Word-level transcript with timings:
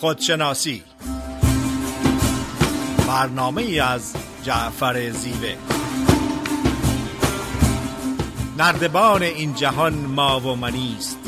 خودشناسی. 0.00 0.82
برنامه 3.08 3.62
ای 3.62 3.80
از 3.80 4.14
جعفر 4.42 5.10
زیوه. 5.10 5.54
نردبان 8.58 9.22
این 9.22 9.54
جهان 9.54 9.94
ما 9.94 10.40
و 10.40 10.56
منیست 10.56 11.18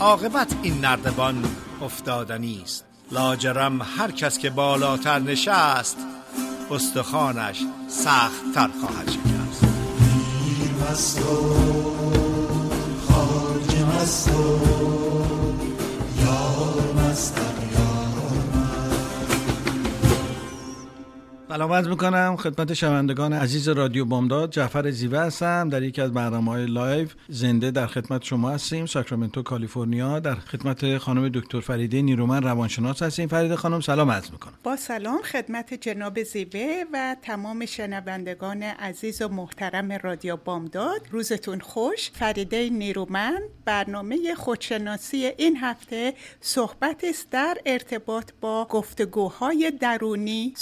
عاقبت 0.00 0.54
این 0.62 0.80
نردبان 0.80 1.44
افتادنی 1.82 2.60
است 2.64 2.84
لاجرم 3.12 3.82
هر 3.82 4.10
کس 4.10 4.38
که 4.38 4.50
بالاتر 4.50 5.18
نشست 5.18 5.96
استخوانش 6.70 7.62
سخت 7.88 8.54
تر 8.54 8.70
خواهد 8.80 9.10
شکست. 9.10 9.64
مست 10.90 11.20
و 11.20 11.54
خارج 13.08 13.76
مست 13.82 14.28
سلام 21.48 21.72
عرض 21.72 21.88
می‌کنم 21.88 22.36
خدمت 22.36 22.74
شنوندگان 22.74 23.32
عزیز 23.32 23.68
رادیو 23.68 24.04
بامداد. 24.04 24.50
جعفر 24.50 24.90
زیوه 24.90 25.18
هستم. 25.18 25.68
در 25.68 25.82
یکی 25.82 26.00
از 26.00 26.12
برنامه 26.12 26.50
های 26.50 26.66
live 26.66 27.08
زنده 27.28 27.70
در 27.70 27.86
خدمت 27.86 28.22
شما 28.24 28.50
هستیم. 28.50 28.86
ساکرامنتو 28.86 29.42
کالیفرنیا. 29.42 30.20
در 30.20 30.34
خدمت 30.34 30.98
خانم 30.98 31.28
دکتر 31.28 31.60
فریده 31.60 32.02
نیرومن 32.02 32.42
روانشناس 32.42 33.02
هستیم. 33.02 33.28
فریده 33.28 33.56
خانم 33.56 33.80
سلام 33.80 34.10
عرض 34.10 34.30
می‌کنم. 34.30 34.52
با 34.64 34.76
سلام 34.76 35.22
خدمت 35.22 35.74
جناب 35.74 36.22
زیوه 36.22 36.84
و 36.92 37.16
تمام 37.22 37.66
شنوندگان 37.66 38.62
عزیز 38.62 39.22
و 39.22 39.28
محترم 39.28 39.92
رادیو 39.92 40.36
بامداد. 40.36 41.00
روزتون 41.10 41.60
خوش. 41.60 42.10
فریده 42.14 42.70
نیرومن 42.70 43.40
برنامه 43.64 44.34
خودشناسی 44.34 45.30
این 45.36 45.56
هفته 45.56 46.14
صحبت 46.40 47.04
است 47.04 47.30
در 47.30 47.58
ارتباط 47.66 48.30
با 48.40 48.66
گفتگوهای 48.70 49.72
درونی 49.80 50.52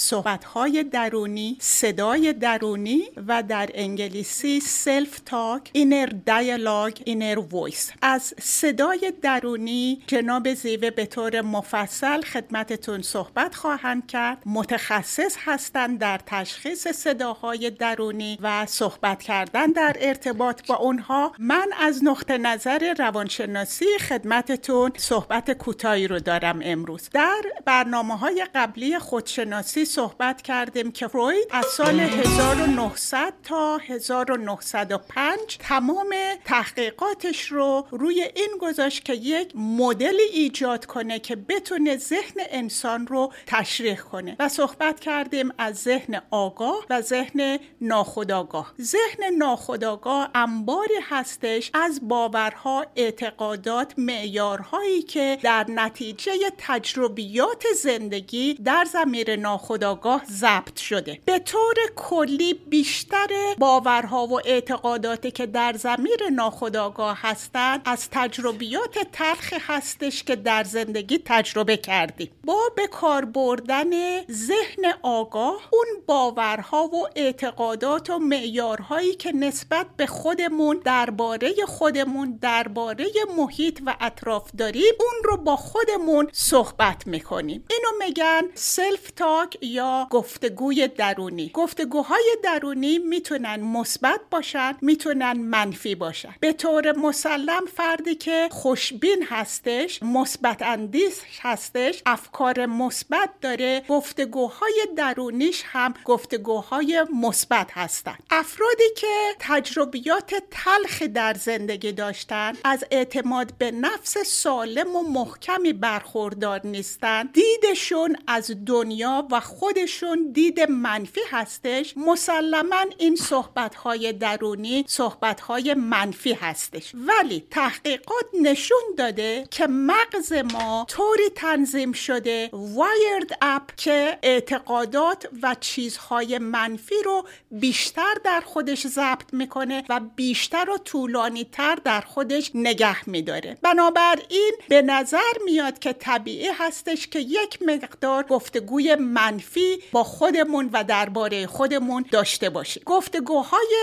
درونی 0.82 1.56
صدای 1.60 2.32
درونی 2.32 3.02
و 3.26 3.42
در 3.42 3.70
انگلیسی 3.74 4.60
self 4.60 5.20
talk 5.20 5.70
inner 5.72 6.06
dialogue 6.06 6.98
inner 7.04 7.38
voice 7.38 7.92
از 8.02 8.34
صدای 8.40 9.12
درونی 9.22 10.02
جناب 10.06 10.54
زیوه 10.54 10.90
به 10.90 11.06
طور 11.06 11.40
مفصل 11.40 12.20
خدمتتون 12.20 13.02
صحبت 13.02 13.54
خواهند 13.54 14.06
کرد. 14.06 14.42
متخصص 14.46 15.36
هستند 15.44 15.98
در 15.98 16.20
تشخیص 16.26 16.88
صداهای 16.88 17.70
درونی 17.70 18.38
و 18.42 18.66
صحبت 18.66 19.22
کردن 19.22 19.66
در 19.66 19.96
ارتباط 20.00 20.66
با 20.66 20.76
اونها. 20.76 21.32
من 21.38 21.68
از 21.80 22.04
نقطه 22.04 22.38
نظر 22.38 22.94
روانشناسی 22.98 23.98
خدمتتون 24.08 24.92
صحبت 24.96 25.50
کوتاهی 25.52 26.08
رو 26.08 26.18
دارم 26.18 26.60
امروز. 26.62 27.08
در 27.12 27.42
برنامه 27.64 28.16
های 28.16 28.46
قبلی 28.54 28.98
خودشناسی 28.98 29.84
صحبت 29.84 30.42
کرد 30.42 30.65
کردیم 30.66 30.92
که 30.92 31.08
فروید 31.08 31.48
از 31.50 31.64
سال 31.66 32.00
1900 32.00 33.34
تا 33.44 33.78
1905 33.78 35.38
تمام 35.58 36.14
تحقیقاتش 36.44 37.52
رو 37.52 37.86
روی 37.90 38.22
این 38.34 38.58
گذاشت 38.60 39.04
که 39.04 39.14
یک 39.14 39.52
مدلی 39.54 40.22
ایجاد 40.32 40.86
کنه 40.86 41.18
که 41.18 41.36
بتونه 41.36 41.96
ذهن 41.96 42.40
انسان 42.50 43.06
رو 43.06 43.32
تشریح 43.46 43.96
کنه 43.96 44.36
و 44.38 44.48
صحبت 44.48 45.00
کردیم 45.00 45.52
از 45.58 45.76
ذهن 45.76 46.22
آگاه 46.30 46.86
و 46.90 47.00
ذهن 47.00 47.58
ناخودآگاه. 47.80 48.74
ذهن 48.80 49.34
ناخودآگاه 49.38 50.30
انباری 50.34 50.98
هستش 51.02 51.70
از 51.74 52.08
باورها 52.08 52.86
اعتقادات 52.96 53.94
معیارهایی 53.98 55.02
که 55.02 55.38
در 55.42 55.66
نتیجه 55.68 56.32
تجربیات 56.58 57.64
زندگی 57.82 58.54
در 58.54 58.84
زمیر 58.92 59.36
ناخودآگاه 59.36 60.22
ضبط 60.56 60.76
شده. 60.78 61.20
به 61.24 61.38
طور 61.38 61.74
کلی 61.96 62.54
بیشتر 62.54 63.26
باورها 63.58 64.26
و 64.26 64.40
اعتقاداتی 64.44 65.30
که 65.30 65.46
در 65.46 65.72
زمیر 65.72 66.28
ناخودآگاه 66.32 67.18
هستند 67.20 67.82
از 67.84 68.08
تجربیات 68.10 68.98
تلخ 69.12 69.52
هستش 69.60 70.22
که 70.22 70.36
در 70.36 70.64
زندگی 70.64 71.22
تجربه 71.24 71.76
کردیم 71.76 72.30
با 72.44 72.58
به 72.76 72.86
کار 72.86 73.24
بردن 73.24 73.90
ذهن 74.30 74.84
آگاه 75.02 75.68
اون 75.72 75.86
باورها 76.06 76.84
و 76.84 77.08
اعتقادات 77.16 78.10
و 78.10 78.18
معیارهایی 78.18 79.14
که 79.14 79.32
نسبت 79.32 79.86
به 79.96 80.06
خودمون 80.06 80.80
درباره 80.84 81.52
خودمون 81.66 82.38
درباره 82.42 83.06
محیط 83.36 83.80
و 83.86 83.96
اطراف 84.00 84.50
داریم 84.58 84.94
اون 85.00 85.22
رو 85.24 85.36
با 85.36 85.56
خودمون 85.56 86.28
صحبت 86.32 87.06
می‌کنیم. 87.06 87.64
اینو 87.70 88.06
میگن 88.06 88.42
سلف 88.54 89.10
تاک 89.10 89.58
یا 89.62 90.08
گفتگوی 90.46 90.88
درونی. 90.88 91.50
گفتگوهای 91.54 92.36
درونی 92.42 92.98
می‌تونن 92.98 93.60
مثبت 93.60 94.20
باشن 94.30 94.76
می‌تونن 94.80 95.32
منفی 95.32 95.94
باشن. 95.94 96.34
به 96.40 96.52
طور 96.52 96.92
مسلم 96.92 97.66
فردی 97.76 98.14
که 98.14 98.48
خوشبین 98.50 99.26
هستش 99.28 100.02
مثبت 100.02 100.62
اندیش 100.62 101.12
هستش 101.40 102.02
افکار 102.06 102.66
مثبت 102.66 103.30
داره 103.40 103.82
گفتگوهای 103.88 104.86
درونیش 104.96 105.62
هم 105.66 105.94
گفتگوهای 106.04 107.06
مثبت 107.14 107.70
هستن. 107.72 108.16
افرادی 108.30 108.90
که 108.96 109.34
تجربیات 109.38 110.34
تلخ 110.50 111.02
در 111.02 111.34
زندگی 111.34 111.92
داشتن 111.92 112.52
از 112.64 112.84
اعتماد 112.90 113.52
به 113.58 113.70
نفس 113.70 114.18
سالم 114.18 114.96
و 114.96 115.02
محکمی 115.02 115.72
برخوردار 115.72 116.60
نیستن 116.64 117.30
دیدشون 117.32 118.16
از 118.26 118.50
دنیا 118.66 119.28
و 119.30 119.40
خودشون 119.40 120.32
دید 120.36 120.60
منفی 120.60 121.20
هستش 121.30 121.94
مسلما 121.96 122.84
این 122.98 123.16
صحبت 123.16 123.74
های 123.74 124.12
درونی 124.12 124.84
صحبت 124.88 125.40
های 125.40 125.74
منفی 125.74 126.32
هستش. 126.32 126.92
ولی 126.94 127.46
تحقیقات 127.50 128.26
نشون 128.42 128.78
داده 128.98 129.48
که 129.50 129.66
مغز 129.66 130.32
ما 130.32 130.86
طوری 130.88 131.28
تنظیم 131.34 131.92
شده 131.92 132.50
وایرد 132.52 133.38
اپ 133.40 133.74
که 133.76 134.18
اعتقادات 134.22 135.28
و 135.42 135.56
چیزهای 135.60 136.38
منفی 136.38 137.02
رو 137.04 137.26
بیشتر 137.50 138.14
در 138.24 138.40
خودش 138.40 138.86
ضبط 138.86 139.32
می‌کنه 139.34 139.84
و 139.88 140.00
بیشتر 140.16 140.70
و 140.70 140.78
طولانی 140.78 141.44
تر 141.44 141.74
در 141.74 142.00
خودش 142.00 142.50
نگه 142.54 143.08
میداره. 143.08 143.58
بنابراین 143.62 144.52
به 144.68 144.82
نظر 144.82 145.32
میاد 145.44 145.78
که 145.78 145.92
طبیعی 145.92 146.48
هستش 146.48 147.06
که 147.06 147.18
یک 147.18 147.62
مقدار 147.66 148.22
گفتگوی 148.22 148.94
منفی 148.94 149.78
با 149.92 150.04
خودمون 150.26 150.70
و 150.72 150.84
درباره 150.84 151.46
خودمون 151.46 152.04
داشته 152.10 152.50
باشیم. 152.50 152.82
گفتگوهای 152.86 153.76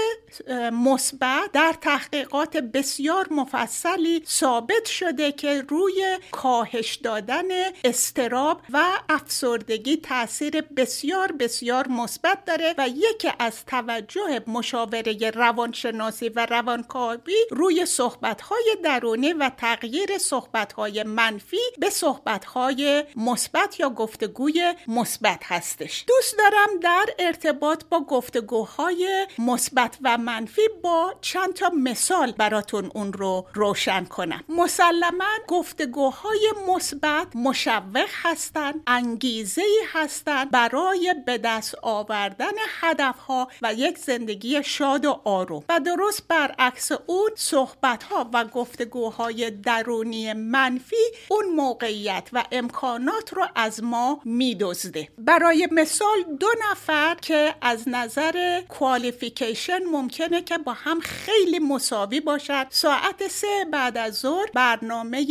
مثبت 0.71 1.51
در 1.53 1.75
تحقیقات 1.81 2.57
بسیار 2.57 3.27
مفصلی 3.31 4.23
ثابت 4.27 4.85
شده 4.85 5.31
که 5.31 5.61
روی 5.61 6.17
کاهش 6.31 6.95
دادن 6.95 7.43
استراب 7.83 8.61
و 8.73 8.83
افسردگی 9.09 9.97
تاثیر 9.97 10.61
بسیار 10.61 11.31
بسیار 11.31 11.87
مثبت 11.87 12.45
داره 12.45 12.75
و 12.77 12.87
یکی 12.87 13.29
از 13.39 13.65
توجه 13.65 14.41
مشاوره 14.47 15.31
روانشناسی 15.31 16.29
و 16.29 16.45
روانکاوی 16.45 17.35
روی 17.51 17.85
صحبتهای 17.85 18.77
درونی 18.83 19.33
و 19.33 19.51
تغییر 19.57 20.17
صحبتهای 20.17 21.03
منفی 21.03 21.57
به 21.77 21.89
صحبتهای 21.89 23.03
مثبت 23.15 23.79
یا 23.79 23.89
گفتگوی 23.89 24.73
مثبت 24.87 25.39
هستش. 25.43 26.05
دوست 26.07 26.32
دارم 26.37 26.79
در 26.81 27.05
ارتباط 27.19 27.83
با 27.89 27.99
گفتگوهای 27.99 29.27
مثبت 29.39 29.97
و 30.01 30.17
منفی 30.17 30.61
با 30.83 31.13
چند 31.21 31.53
تا 31.53 31.69
مثال 31.69 32.31
براتون 32.31 32.91
اون 32.95 33.13
رو 33.13 33.45
روشن 33.53 34.05
کنم. 34.05 34.43
مسلما 34.49 35.25
گفتگوهای 35.47 36.53
مثبت 36.67 37.35
مشوق 37.35 38.09
هستند 38.23 38.83
انگیزه 38.87 39.63
هستند 39.93 40.51
برای 40.51 41.15
به 41.25 41.37
دست 41.37 41.75
آوردن 41.81 42.53
هدفها 42.81 43.47
و 43.61 43.73
یک 43.73 43.97
زندگی 43.97 44.63
شاد 44.63 45.05
و 45.05 45.21
آروم. 45.23 45.63
و 45.69 45.79
درست 45.79 46.27
برعکس 46.27 46.91
اون 46.91 47.29
صحبت 47.35 48.03
ها 48.03 48.29
و 48.33 48.45
گفتگوهای 48.45 49.51
درونی 49.51 50.33
منفی 50.33 50.95
اون 51.29 51.45
موقعیت 51.55 52.29
و 52.33 52.43
امکانات 52.51 53.33
رو 53.33 53.47
از 53.55 53.83
ما 53.83 54.21
میدزده. 54.25 55.09
برای 55.17 55.67
مثال 55.71 56.22
دو 56.39 56.47
نفر 56.71 57.15
که 57.21 57.55
از 57.61 57.89
نظر 57.89 58.61
کوالیفیکیشن 58.61 59.83
ممکنه 59.83 60.41
که 60.41 60.57
با 60.57 60.73
هم 60.73 60.99
خیلی 60.99 61.59
مساوی 61.59 62.19
باشد. 62.19 62.67
ساعت 62.69 63.27
سه 63.27 63.65
بعد 63.71 63.97
از 63.97 64.13
ظهر 64.13 64.45
برنامه 64.53 65.23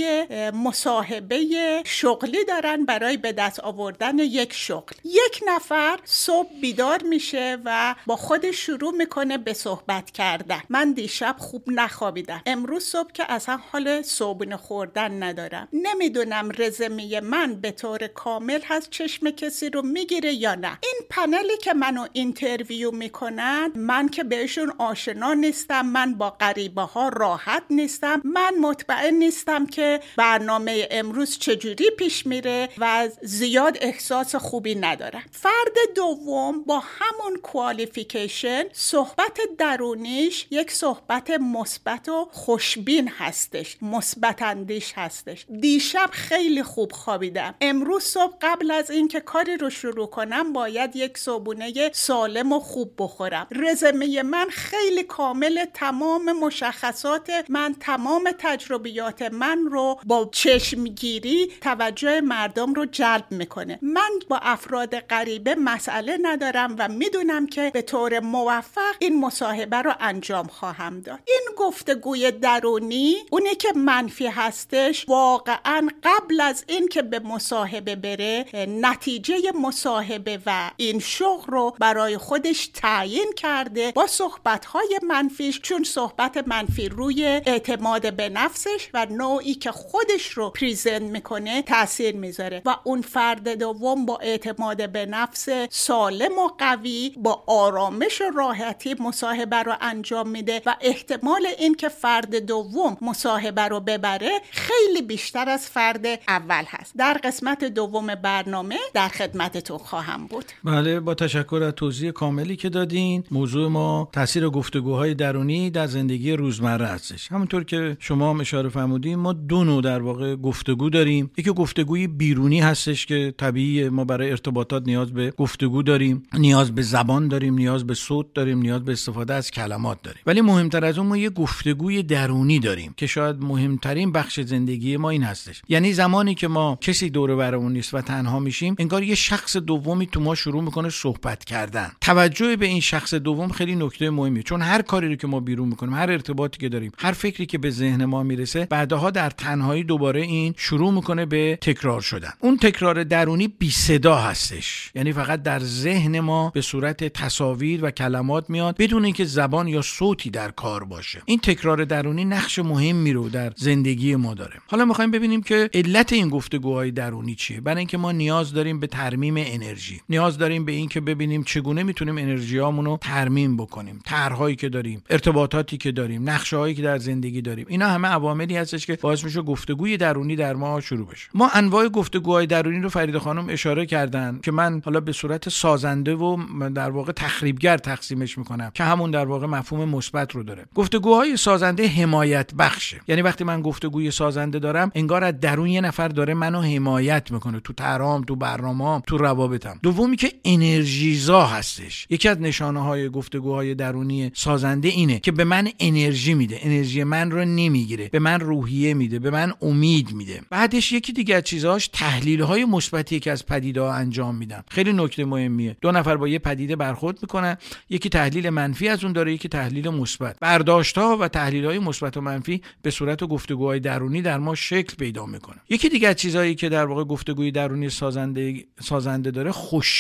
مصاحبه 0.54 1.42
شغلی 1.84 2.44
دارن 2.44 2.84
برای 2.84 3.16
به 3.16 3.32
دست 3.32 3.60
آوردن 3.60 4.18
یک 4.18 4.52
شغل. 4.52 4.96
یک 5.04 5.40
نفر 5.46 5.98
صبح 6.04 6.48
بیدار 6.60 7.02
میشه 7.02 7.58
و 7.64 7.94
با 8.06 8.16
خودش 8.16 8.56
شروع 8.56 8.94
می‌کنه 8.94 9.38
به 9.38 9.52
صحبت 9.52 10.10
کردن. 10.10 10.62
من 10.68 10.92
دیشب 10.92 11.36
خوب 11.38 11.62
نخوابیدم. 11.66 12.42
امروز 12.46 12.84
صبح 12.84 13.12
که 13.12 13.32
اصلا 13.32 13.58
حال 13.72 14.02
صبحونه 14.02 14.56
خوردن 14.56 15.22
ندارم. 15.22 15.68
نمی‌دونم 15.72 16.50
رزومه 16.58 17.20
من 17.20 17.60
به 17.60 17.70
طور 17.70 18.06
کامل 18.06 18.60
هست 18.64 18.90
چشم 18.90 19.30
کسی 19.30 19.70
رو 19.70 19.82
می‌گیره 19.82 20.32
یا 20.32 20.54
نه. 20.54 20.78
این 20.82 21.00
پنلی 21.11 21.56
که 21.62 21.73
منو 21.73 22.06
interview 22.12 22.90
می‌کنن 22.90 23.73
من 23.75 24.08
که 24.08 24.25
بهشون 24.25 24.73
آشنا 24.79 25.34
نیستم 25.34 25.87
من 25.87 26.14
با 26.14 26.31
غریبه 26.31 26.82
ها 26.82 27.08
راحت 27.08 27.62
نیستم 27.70 28.20
من 28.25 28.55
مطمئن 28.61 29.14
نیستم 29.14 29.67
که 29.67 30.00
برنامه 30.17 30.88
امروز 30.90 31.38
چجوری 31.38 31.90
پیش 31.99 32.26
میره 32.26 32.69
و 32.79 33.08
زیاد 33.23 33.79
احساس 33.81 34.34
خوبی 34.37 34.75
ندارم. 34.75 35.23
فرد 35.31 35.76
دوم 35.96 36.62
با 36.62 36.82
همون 36.87 37.37
qualification 37.36 38.64
صحبت 38.73 39.40
درونیش 39.58 40.46
یک 40.50 40.70
صحبت 40.70 41.31
مثبت 41.31 42.08
و 42.08 42.29
خوشبین 42.32 43.08
هستش 43.08 43.76
مثبت 43.82 44.43
اندیش 44.43 44.93
هستش. 44.96 45.46
دیشب 45.61 46.08
خیلی 46.12 46.62
خوب 46.62 46.93
خوابیدم. 46.93 47.55
امروز 47.61 48.02
صبح 48.02 48.37
قبل 48.43 48.70
از 48.70 48.90
اینکه 48.90 49.20
کاری 49.20 49.56
رو 49.56 49.70
شروع 49.70 50.06
کنم 50.06 50.52
باید 50.62 50.96
یک 50.96 51.18
صبونه 51.18 51.90
سالم 51.92 52.52
و 52.52 52.60
خوب 52.60 52.92
بخورم. 52.98 53.46
رزمه 53.50 54.22
من 54.22 54.46
خیلی 54.50 55.02
کامل 55.02 55.64
تمام 55.74 56.32
مشخصات 56.32 57.30
من 57.48 57.74
تمام 57.80 58.30
تجربیات 58.38 59.22
من 59.22 59.64
رو 59.70 59.98
با 60.06 60.28
چشمگیری 60.32 61.52
توجه 61.60 62.20
مردم 62.20 62.74
رو 62.74 62.86
جلب 62.86 63.24
می‌کنه. 63.30 63.78
من 63.82 64.10
با 64.28 64.36
افراد 64.42 64.98
غریبه 64.98 65.54
مسئله 65.54 66.18
ندارم 66.22 66.76
و 66.78 66.88
می‌دونم 66.88 67.46
که 67.46 67.70
به 67.74 67.82
طور 67.82 68.20
موفق 68.20 68.94
این 68.98 69.20
مصاحبه 69.20 69.76
رو 69.76 69.92
انجام 70.00 70.46
خواهم 70.46 71.00
داد. 71.00 71.18
این 71.26 71.48
گفتگوی 71.56 72.30
درونی 72.30 73.16
اونی 73.30 73.54
که 73.54 73.72
منفی 73.76 74.26
هستش 74.26 75.08
واقعا 75.08 75.88
قبل 76.02 76.40
از 76.40 76.64
این 76.68 76.88
که 76.88 77.02
به 77.02 77.18
مصاحبه 77.18 77.96
بره 77.96 78.46
نتیجه 78.68 79.34
مصاحبه 79.54 80.38
و 80.46 80.51
این 80.76 80.99
شغل 81.00 81.52
رو 81.52 81.76
برای 81.81 82.19
خودش 82.19 82.66
تعیین 82.75 83.32
کرده 83.37 83.93
با 83.93 84.06
صحبتهای 84.06 85.00
منفیش 85.08 85.60
چون 85.60 85.84
صحبت 85.84 86.49
منفی 86.49 86.88
روی 86.88 87.25
اعتماد 87.25 88.12
به 88.16 88.28
نفسش 88.28 88.88
و 88.94 89.06
نوعی 89.10 89.54
که 89.54 89.72
خودش 89.72 90.28
رو 90.28 90.50
پریزنت 90.50 91.02
می‌کنه 91.02 91.62
تاثیر 91.62 92.16
می‌ذاره. 92.16 92.62
و 92.64 92.76
اون 92.84 93.02
فرد 93.02 93.49
دوم 93.49 94.06
با 94.06 94.19
اعتماد 94.19 94.93
به 94.93 95.06
نفس 95.06 95.49
سالم 95.70 96.38
و 96.38 96.49
قوی 96.58 97.14
با 97.16 97.44
آرامش 97.46 98.20
و 98.20 98.25
راحتی 98.34 98.94
مصاحبه 98.94 99.56
رو 99.56 99.75
انجام 99.81 100.28
میده 100.28 100.62
و 100.66 100.76
احتمال 100.81 101.46
این 101.58 101.75
که 101.75 101.88
فرد 101.88 102.37
دوم 102.37 102.96
مصاحبه 103.00 103.62
رو 103.62 103.81
ببره 103.81 104.40
خیلی 104.50 105.02
بیشتر 105.02 105.48
از 105.48 105.66
فرد 105.66 106.06
اول 106.28 106.64
هست. 106.69 106.93
در 106.96 107.14
قسمت 107.25 107.64
دوم 107.64 108.14
برنامه 108.14 108.78
در 108.94 109.08
خدمتتون 109.08 109.78
خواهم 109.78 110.26
بود. 110.26 110.41
بله 110.64 111.00
با 111.00 111.14
تشکر 111.14 111.62
از 111.66 111.72
توضیح 111.72 112.10
کاملی 112.10 112.56
که 112.56 112.68
دادین. 112.68 113.24
موضوع 113.30 113.68
ما 113.68 114.08
تاثیر 114.12 114.48
گفتگوهای 114.48 115.14
درونی 115.14 115.70
در 115.70 115.86
زندگی 115.86 116.32
روزمره 116.32 116.86
هستش. 116.86 117.32
همونطور 117.32 117.64
که 117.64 117.96
شما 118.00 118.30
هم 118.30 118.40
اشاره 118.40 118.68
فرمودین 118.68 119.14
ما 119.14 119.32
دو 119.32 119.64
نوع 119.64 119.82
در 119.82 120.02
واقع 120.02 120.36
گفتگو 120.36 120.90
داریم. 120.90 121.30
یکی 121.38 121.50
گفتگوی 121.50 122.06
بیرونی 122.06 122.60
هستش 122.60 123.06
که 123.06 123.34
طبیعی 123.38 123.88
ما 123.88 124.04
برای 124.04 124.30
ارتباطات 124.30 124.82
نیاز 124.86 125.12
به 125.12 125.30
گفتگو 125.30 125.82
داریم 125.82 126.22
نیاز 126.34 126.74
به 126.74 126.82
زبان 126.82 127.28
داریم 127.28 127.54
نیاز 127.54 127.86
به 127.86 127.94
صوت 127.94 128.26
داریم 128.34 128.58
نیاز 128.58 128.84
به 128.84 128.92
استفاده 128.92 129.34
از 129.34 129.50
کلمات 129.50 130.02
داریم. 130.02 130.22
ولی 130.26 130.40
مهمتر 130.40 130.84
از 130.84 130.98
اون 130.98 131.06
ما 131.06 131.16
یه 131.16 131.30
گفتگوی 131.30 132.02
درونی 132.02 132.58
داریم 132.58 132.94
که 132.96 133.06
شاید 133.06 133.36
مهمترین 133.40 134.12
بخش 134.12 134.40
زندگی 134.40 134.96
ما 134.96 135.10
این 135.10 135.22
هستش. 135.22 135.62
یعنی 135.68 135.92
زمانی 135.92 136.34
که 136.34 136.48
ما 136.48 136.78
کسی 136.80 137.10
دور 137.10 137.36
برمون 137.36 137.72
نیست 137.72 137.94
و 137.94 138.00
تنها 138.00 138.38
میشیم 138.38 138.74
انگار 138.78 139.02
یه 139.02 139.14
شخص 139.14 139.56
دومی 139.56 140.06
تو 140.06 140.20
ما 140.20 140.31
شروع 140.34 140.62
می‌کنه 140.62 140.90
صحبت 140.90 141.44
کردن. 141.44 141.93
توجه 142.00 142.56
به 142.56 142.67
این 142.67 142.81
شخص 142.81 143.14
دوم 143.14 143.49
خیلی 143.49 143.75
نکته 143.75 144.11
مهمیه. 144.11 144.43
چون 144.43 144.62
هر 144.62 144.82
کاری 144.82 145.08
رو 145.08 145.14
که 145.14 145.26
ما 145.26 145.40
بیرون 145.40 145.69
می‌کنیم 145.69 145.94
هر 145.94 146.11
ارتباطی 146.11 146.58
که 146.58 146.69
داریم 146.69 146.93
هر 146.99 147.12
فکری 147.12 147.46
که 147.46 147.58
به 147.58 147.70
ذهن 147.70 148.05
ما 148.05 148.23
می‌رسه 148.23 148.67
بعدها 148.70 149.11
در 149.11 149.31
تنهایی 149.31 149.84
دوباره 149.84 150.20
این 150.20 150.55
شروع 150.56 150.93
می‌کنه 150.93 151.26
به 151.26 151.58
تکرار 151.61 152.00
شدن. 152.00 152.32
اون 152.40 152.56
تکرار 152.56 153.05
درونی 153.05 153.49
بی 153.49 153.70
صدا 153.70 154.17
هستش. 154.17 154.90
یعنی 154.94 155.12
فقط 155.12 155.43
در 155.43 155.58
ذهن 155.58 156.20
ما 156.20 156.50
به 156.50 156.61
صورت 156.61 157.05
تصاویر 157.05 157.84
و 157.84 157.90
کلمات 157.90 158.50
میاد 158.50 158.76
بدون 158.76 159.05
اینکه 159.05 159.25
زبان 159.25 159.69
یا 159.69 159.82
صوتی 159.82 160.31
در 160.31 160.50
کار 160.50 160.84
باشه. 160.84 161.23
این 161.25 161.38
تکرار 161.38 161.84
درونی 161.84 162.25
نقش 162.25 162.58
مهمی 162.58 163.12
رو 163.12 163.29
در 163.29 163.52
زندگی 163.56 164.17
ما 164.17 164.34
داره. 164.34 164.55
حالا 164.67 164.84
می‌خوایم 164.84 165.11
ببینیم 165.11 165.43
که 165.43 165.70
علت 165.75 166.12
این 166.12 166.29
گفتگوهای 166.29 166.90
درونی 166.90 167.34
چیه. 167.34 167.61
برای 167.61 167.79
اینکه 167.79 167.99
ما 167.99 168.12
نیاز 168.12 168.52
داریم 168.52 168.81
به 168.81 168.87
ترمیم 168.87 169.34
انرژی. 169.37 170.00
نیاز 170.08 170.21
داریم 170.30 170.64
به 170.64 170.72
اینکه 170.72 171.00
ببینیم 171.00 171.42
چگونه 171.42 171.82
می‌تونیم 171.82 172.19
انرژیامون 172.19 172.84
رو 172.84 172.98
ترمیم 173.00 173.56
بکنیم. 173.56 174.00
طرحهایی 174.04 174.56
که 174.56 174.69
داریم 174.69 175.02
ارتباطاتی 175.10 175.76
که 175.76 175.92
داریم 175.92 176.30
نقشه 176.30 176.56
هایی 176.56 176.74
که 176.74 176.82
در 176.82 176.98
زندگی 176.98 177.42
داریم. 177.42 177.66
اینا 177.69 177.88
همه 177.88 178.08
عواملی 178.08 178.56
هستش 178.56 178.86
که 178.86 178.98
باعث 179.02 179.24
میشه 179.24 179.42
گفتگوی 179.42 179.96
درونی 179.96 180.36
در 180.36 180.54
ما 180.54 180.80
شروع 180.80 181.06
بشه. 181.06 181.28
ما 181.34 181.50
انواع 181.54 181.88
گفتگوهای 181.88 182.46
درونی 182.46 182.80
رو 182.80 182.88
فرید 182.88 183.19
خانم 183.19 183.46
اشاره 183.48 183.86
کردن 183.86 184.38
که 184.42 184.52
من 184.52 184.82
حالا 184.84 185.00
به 185.00 185.12
صورت 185.12 185.48
سازنده 185.48 186.14
و 186.14 186.36
در 186.74 186.90
واقع 186.90 187.12
تخریبگر 187.12 187.76
تقسیمش 187.76 188.38
می‌کنم 188.38 188.70
که 188.74 188.84
همون 188.84 189.10
در 189.10 189.24
واقع 189.24 189.46
مفهوم 189.46 189.88
مثبت 189.88 190.32
رو 190.32 190.42
داره. 190.42 190.64
گفتگوهای 190.74 191.36
سازنده 191.36 191.88
حمایت 191.88 192.54
بخشه. 192.54 193.00
یعنی 193.08 193.22
وقتی 193.22 193.44
من 193.44 193.62
گفتگوی 193.62 194.10
سازنده 194.10 194.58
دارم 194.58 194.92
انگار 194.94 195.24
از 195.24 195.40
درون 195.40 195.66
یه 195.66 195.80
نفر 195.80 196.08
داره 196.08 196.34
منو 196.34 196.60
حمایت 196.60 197.30
می‌کنه 197.30 197.60
تو 197.60 197.72
ترام 197.72 198.24
تو 198.24 198.36
برنامه 198.36 199.00
تو 199.06 199.19
روابطم. 199.19 199.78
دومی 200.12 200.16
که 200.16 200.32
انرژیزا 200.44 201.46
هستش. 201.46 202.06
یکی 202.10 202.28
از 202.28 202.40
نشانه 202.40 202.80
های 202.80 203.08
گفتگوهای 203.08 203.74
درونی 203.74 204.30
سازنده 204.34 204.88
اینه 204.88 205.18
که 205.18 205.32
به 205.32 205.44
من 205.44 205.68
انرژی 205.80 206.34
میده. 206.34 206.58
انرژی 206.62 207.04
من 207.04 207.30
رو 207.30 207.44
نمی‌گیره. 207.44 208.08
به 208.08 208.18
من 208.18 208.40
روحیه 208.40 208.94
میده. 208.94 209.18
به 209.18 209.30
من 209.30 209.52
امید 209.62 210.12
میده. 210.12 210.40
بعدش 210.50 210.92
یکی 210.92 211.12
دیگه 211.12 211.34
از 211.34 211.42
چیزاش 211.42 211.88
تحلیل 211.88 212.42
های 212.42 212.64
مثبتی 212.64 213.20
که 213.20 213.32
از 213.32 213.46
پدیده 213.46 213.80
ها 213.80 213.92
انجام 213.92 214.34
میدن 214.34 214.62
خیلی 214.70 214.92
نکته 214.92 215.24
مهمیه. 215.24 215.76
دو 215.80 215.92
نفر 215.92 216.16
با 216.16 216.28
یه 216.28 216.38
پدیده 216.38 216.76
برخورد 216.76 217.18
می‌کنن. 217.22 217.56
یکی 217.90 218.08
تحلیل 218.08 218.50
منفی 218.50 218.88
از 218.88 219.04
اون 219.04 219.12
داره 219.12 219.32
یکی 219.32 219.48
تحلیل 219.48 219.88
مثبت. 219.88 220.36
برداشت 220.40 220.98
ها 220.98 221.16
و 221.16 221.28
تحلیل 221.28 221.64
های 221.64 221.78
مثبت 221.78 222.16
و 222.16 222.20
منفی 222.20 222.62
به 222.82 222.90
صورت 222.90 223.24
گفتگوهای 223.24 223.80
درونی 223.80 224.22
در 224.22 224.38
ما 224.38 224.54
شکل 224.54 224.96
پیدا 224.96 225.26
می‌کنه. 225.26 225.56
یکی 225.68 225.88
دیگه 225.88 226.08
از 226.08 226.16
چیزهایی 226.16 226.54
که 226.54 226.68
در 226.68 226.84
واقع 226.84 227.04
گفتگوی 227.04 227.50
درونی 227.50 227.90
سازنده 227.90 228.64
سازنده 228.81 229.31
داره 229.31 229.52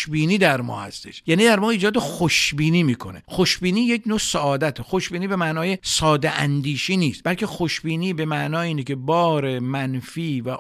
خوشبینی 0.02 0.38
در 0.38 0.60
ما 0.60 0.80
هستش. 0.80 1.22
یعنی 1.26 1.44
در 1.44 1.58
ما 1.58 1.70
ایجاد 1.70 1.98
خوشبینی 1.98 2.82
می‌کنه. 2.82 3.22
خوشبینی 3.26 3.80
یک 3.80 4.02
نوع 4.06 4.18
سعادت. 4.18 4.82
خوشبینی 4.82 5.28
به 5.28 5.36
معنای 5.36 5.78
ساده 5.82 6.40
اندیشی 6.40 6.96
نیست. 6.96 7.22
بلکه 7.24 7.46
خوشبینی 7.46 8.12
به 8.12 8.24
معنای 8.24 8.68
اینه 8.68 8.82
که 8.82 8.94
بار 8.94 9.58
منفی 9.58 10.40
و 10.40 10.56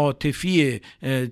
عاطفی 0.00 0.80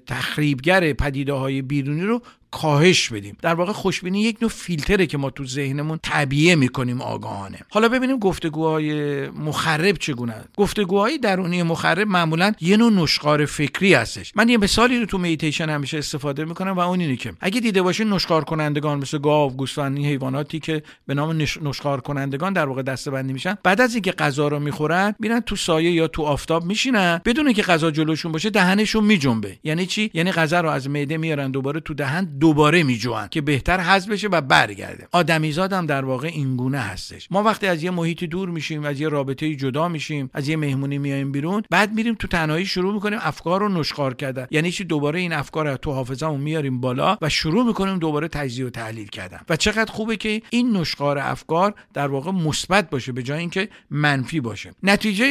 تخریبگر 0.06 0.92
پدیده 0.92 1.32
های 1.32 1.62
بیرونی 1.62 2.02
رو 2.02 2.22
کاهش 2.50 3.08
بدیم. 3.08 3.36
در 3.42 3.54
واقع 3.54 3.72
خوشبینی 3.72 4.22
یک 4.22 4.36
نوع 4.42 4.50
فیلتره 4.50 5.06
که 5.06 5.18
ما 5.18 5.30
تو 5.30 5.44
ذهنمون 5.44 5.98
طبیعه 6.02 6.54
می‌کنیم 6.54 7.00
آگاهانه. 7.00 7.58
حالا 7.70 7.88
ببینیم 7.88 8.18
گفتگوهای 8.18 9.28
مخرب 9.28 9.96
چگونه 9.96 10.34
گفتگوهای 10.56 11.18
درونی 11.18 11.62
مخرب 11.62 12.08
معمولا 12.08 12.52
یه 12.60 12.76
نوع 12.76 12.92
نشخار 12.92 13.46
فکری 13.46 13.94
هستش. 13.94 14.32
من 14.36 14.48
یه 14.48 14.58
مثالی 14.58 15.00
رو 15.00 15.06
تو 15.06 15.18
میتیشن 15.18 15.68
همیشه 15.68 15.98
استفاده 15.98 16.44
می‌کنم 16.44 16.70
و 16.70 16.80
اون 16.80 17.00
اینه 17.00 17.16
که 17.16 17.32
اگه 17.40 17.60
دیده 17.60 17.82
باشین 17.82 18.08
نشخار 18.08 18.44
کنندگان 18.44 18.98
مثل 18.98 19.18
گاو 19.18 19.56
گوسفند 19.56 19.98
حیواناتی 19.98 20.60
که 20.60 20.82
به 21.06 21.14
نام 21.14 21.42
نشخار 21.62 22.00
کنندگان 22.00 22.52
در 22.52 22.66
واقع 22.66 22.82
دسته‌بندی 22.82 23.32
میشن 23.32 23.58
بعد 23.62 23.80
از 23.80 23.94
اینکه 23.94 24.12
غذا 24.12 24.48
رو 24.48 24.58
می‌خورن 24.58 25.14
میرن 25.18 25.40
تو 25.40 25.56
سایه 25.56 25.90
یا 25.90 26.08
تو 26.08 26.22
آفتاب 26.22 26.64
میشینن. 26.64 27.20
بدون 27.24 27.46
اینکه 27.46 27.62
غذا 27.62 27.90
جلوشون 27.90 28.32
باشه 28.32 28.50
دهنشون 28.58 29.04
میجنبه. 29.04 29.58
یعنی 29.64 29.86
چی؟ 29.86 30.10
یعنی 30.14 30.32
غذا 30.32 30.60
رو 30.60 30.68
از 30.68 30.88
معده 30.90 31.16
میارن 31.16 31.50
دوباره 31.50 31.80
تو 31.80 31.94
دهن 31.94 32.24
دوباره 32.24 32.82
میجوان 32.82 33.28
که 33.28 33.40
بهتر 33.40 33.80
حذف 33.80 34.10
بشه 34.10 34.28
و 34.28 34.40
برگرده. 34.40 35.08
آدمیزاد 35.12 35.72
هم 35.72 35.86
در 35.86 36.04
واقع 36.04 36.28
این 36.28 36.56
گونه 36.56 36.78
هستش. 36.78 37.28
ما 37.30 37.42
وقتی 37.42 37.66
از 37.66 37.82
یه 37.82 37.90
محیطی 37.90 38.26
دور 38.26 38.48
میشیم 38.48 38.84
از 38.84 39.00
یه 39.00 39.08
رابطه 39.08 39.54
جدا 39.54 39.88
میشیم 39.88 40.30
از 40.34 40.48
یه 40.48 40.56
مهمونی 40.56 40.98
میایم 40.98 41.32
بیرون 41.32 41.62
بعد 41.70 41.92
میریم 41.92 42.14
تو 42.14 42.28
تنهایی 42.28 42.66
شروع 42.66 42.94
می‌کنیم 42.94 43.18
افکار 43.22 43.60
رو 43.60 43.68
نشخار 43.68 44.14
کردن. 44.14 44.46
یعنی 44.50 44.70
چی؟ 44.72 44.84
دوباره 44.84 45.20
این 45.20 45.32
افکار 45.32 45.70
رو 45.70 45.76
تو 45.76 45.92
حافظه‌مون 45.92 46.40
میاریم 46.40 46.80
بالا 46.80 47.18
و 47.22 47.28
شروع 47.28 47.66
می‌کنیم 47.66 47.98
دوباره 47.98 48.28
تجزیه 48.28 48.66
و 48.66 48.70
تحلیل 48.70 49.08
کردن. 49.08 49.40
و 49.48 49.56
چقدر 49.56 49.92
خوبه 49.92 50.16
که 50.16 50.42
این 50.50 50.76
نشخار 50.76 51.18
افکار 51.18 51.74
در 51.94 52.08
واقع 52.08 52.30
مثبت 52.30 52.90
باشه 52.90 53.12
به 53.12 53.22
جای 53.22 53.38
اینکه 53.38 53.68
منفی 53.90 54.40
باشه. 54.40 54.70
نتیجه 54.82 55.26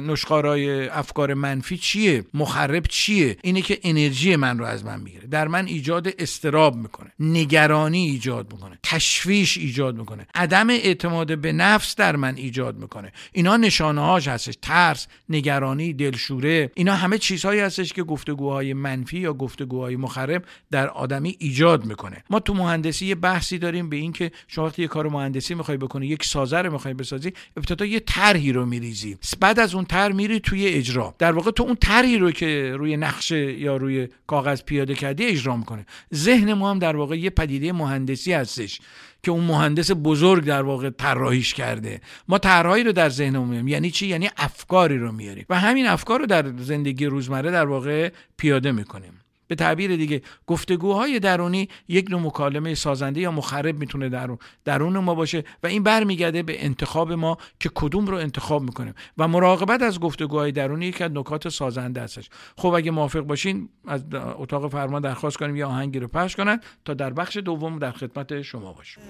نشخارهای 0.00 0.88
افکار 0.88 1.34
منفی 1.34 1.76
چیه؟ 1.76 2.24
مخرب 2.52 2.86
چیه؟ 2.86 3.36
اینه 3.42 3.62
که 3.62 3.80
انرژی 3.82 4.36
من 4.36 4.58
رو 4.58 4.64
از 4.64 4.84
من 4.84 5.00
می‌گیره. 5.00 5.26
در 5.26 5.48
من 5.48 5.66
ایجاد 5.66 6.08
استراب 6.18 6.76
می‌کنه. 6.76 7.12
نگرانی 7.20 8.06
ایجاد 8.06 8.52
می‌کنه. 8.52 8.78
تشویش 8.82 9.58
ایجاد 9.58 9.96
می‌کنه. 9.96 10.26
عدم 10.34 10.70
اعتماد 10.70 11.38
به 11.38 11.52
نفس 11.52 11.96
در 11.96 12.16
من 12.16 12.36
ایجاد 12.36 12.76
می‌کنه. 12.78 13.12
اینا 13.32 13.56
نشانه 13.56 14.00
هاش 14.00 14.28
هستش. 14.28 14.54
ترس 14.62 15.06
نگرانی 15.28 15.92
دلشوره. 15.92 16.70
اینا 16.74 16.94
همه 16.94 17.18
چیزهایی 17.18 17.60
هستش 17.60 17.92
که 17.92 18.02
گفتگوهای 18.02 18.74
منفی 18.74 19.18
یا 19.18 19.32
گفتگوهای 19.32 19.96
مخرب 19.96 20.44
در 20.70 20.88
آدمی 20.88 21.36
ایجاد 21.38 21.84
می‌کنه. 21.84 22.24
ما 22.30 22.40
تو 22.40 22.54
مهندسی 22.54 23.06
یه 23.06 23.14
بحثی 23.14 23.58
داریم 23.58 23.88
به 23.88 23.96
اینکه 23.96 24.30
شما 24.48 24.66
وقتی 24.66 24.82
یه 24.82 24.88
کار 24.88 25.08
مهندسی 25.08 25.54
می‌خوای 25.54 25.76
بکنی 25.76 26.06
یک 26.06 26.24
سازه 26.24 26.58
رو 26.58 26.72
می‌خوای 26.72 26.94
بسازی 26.94 27.32
ابتدا 27.56 27.84
یه 27.84 28.00
طرحی 28.00 28.52
رو 28.52 28.66
میریزی. 28.66 29.16
بعد 29.40 29.60
از 29.60 29.74
اون 29.74 29.84
طرح 29.84 30.14
میری 30.14 30.40
توی 30.40 30.66
اجرا. 30.66 31.14
در 31.18 31.32
واقع 31.32 31.50
تو 31.50 31.62
اون 31.62 31.76
طرحی 31.80 32.18
رو 32.18 32.30
که 32.42 32.74
روی 32.78 32.96
نقشه 32.96 33.52
یا 33.52 33.76
روی 33.76 34.08
کاغذ 34.26 34.62
پیاده 34.62 34.94
کردی 34.94 35.26
اجرا 35.26 35.56
می‌کنه. 35.56 35.86
ذهن 36.14 36.52
ما 36.52 36.70
هم 36.70 36.78
در 36.78 36.96
واقع 36.96 37.18
یه 37.18 37.30
پدیده 37.30 37.72
مهندسی 37.72 38.32
هستش 38.32 38.80
که 39.22 39.30
اون 39.30 39.44
مهندس 39.44 39.90
بزرگ 40.04 40.44
در 40.44 40.62
واقع 40.62 40.90
طراحیش 40.90 41.54
کرده. 41.54 42.00
ما 42.28 42.38
طرحهایی 42.38 42.84
رو 42.84 42.92
در 42.92 43.08
ذهنمون 43.08 43.48
میاریم 43.48 43.68
یعنی 43.68 43.90
چی؟ 43.90 44.06
یعنی 44.06 44.30
افکاری 44.36 44.98
رو 44.98 45.12
میاریم 45.12 45.46
و 45.50 45.60
همین 45.60 45.86
افکار 45.86 46.20
رو 46.20 46.26
در 46.26 46.56
زندگی 46.56 47.06
روزمره 47.06 47.50
در 47.50 47.66
واقع 47.66 48.10
پیاده 48.36 48.72
می‌کنیم. 48.72 49.12
به 49.48 49.54
تعبیر 49.54 49.96
دیگه 49.96 50.22
گفتگوهای 50.46 51.20
درونی 51.20 51.68
یک 51.88 52.10
نوع 52.10 52.20
مکالمه 52.20 52.74
سازنده 52.74 53.20
یا 53.20 53.30
مخرب 53.30 53.78
می‌تونه 53.78 54.08
درون 54.08 54.38
درون 54.64 54.98
ما 54.98 55.14
باشه 55.14 55.44
و 55.62 55.66
این 55.66 55.82
برمیگرده 55.82 56.42
به 56.42 56.64
انتخاب 56.64 57.12
ما 57.12 57.36
که 57.60 57.70
کدوم 57.74 58.06
رو 58.06 58.16
انتخاب 58.16 58.62
می‌کنیم. 58.62 58.94
و 59.18 59.28
مراقبت 59.28 59.82
از 59.82 60.00
گفتگوهای 60.00 60.52
درونی 60.52 60.86
یکی 60.86 61.04
از 61.04 61.10
نکات 61.14 61.48
سازنده 61.48 62.00
هستش. 62.00 62.30
خب 62.56 62.68
اگه 62.68 62.90
موافق 62.90 63.20
باشین 63.20 63.68
از 63.86 64.04
اتاق 64.38 64.72
فرمان 64.72 65.02
درخواست 65.02 65.36
کنیم 65.36 65.56
یه 65.56 65.64
آهنگی 65.64 65.98
رو 65.98 66.08
پخش 66.08 66.36
کنن 66.36 66.60
تا 66.84 66.94
در 66.94 67.10
بخش 67.10 67.36
دوم 67.36 67.78
در 67.78 67.92
خدمت 67.92 68.42
شما 68.42 68.72
باشیم. 68.72 69.02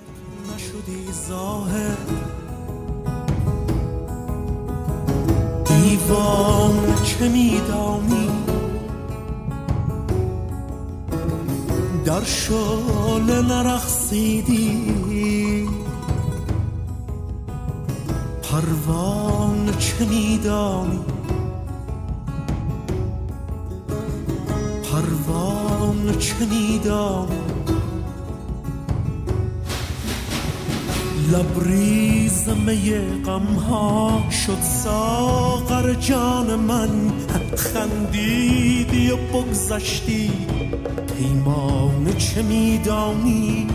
دیوان 5.65 6.95
چه 7.05 7.29
میدانی؟ 7.29 8.42
در 12.05 12.25
شال 12.25 13.45
نرخصیدی 13.49 14.95
پروان 18.43 19.77
چه 19.79 20.05
میدانی 20.05 21.01
پروان 24.93 26.19
چه 26.19 26.35
میدانی 26.51 27.43
لبریز 31.33 32.49
می 32.49 32.93
غم 33.25 34.31
شد 34.31 34.63
ساغر 34.63 35.95
جان 35.95 36.55
من. 36.55 37.13
خندیدی 37.57 39.11
و 39.11 39.17
بگذشتی. 39.17 40.31
پیمان 41.19 41.72
چه 42.11 42.43
میدانی؟ 42.43 43.67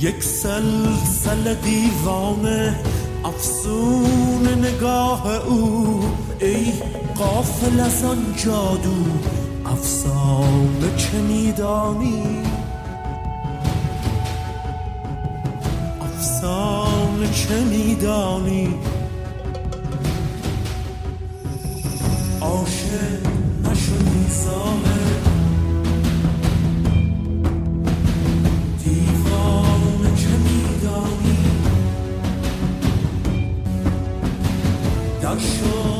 یک 0.00 0.22
سلسل 0.22 1.54
دیوانه 1.54 2.76
افسون 3.24 4.48
نگاه 4.64 5.46
او. 5.46 6.00
ای 6.40 6.72
قافل 7.14 7.80
از 7.80 8.04
آن 8.04 8.34
جادو 8.36 9.04
افسانه 9.66 10.96
چه 10.96 11.18
میدانی؟ 11.18 12.22
افسانه 16.00 17.32
چه 17.32 17.64
میدانی؟ 17.64 18.74
sure. 35.38 35.97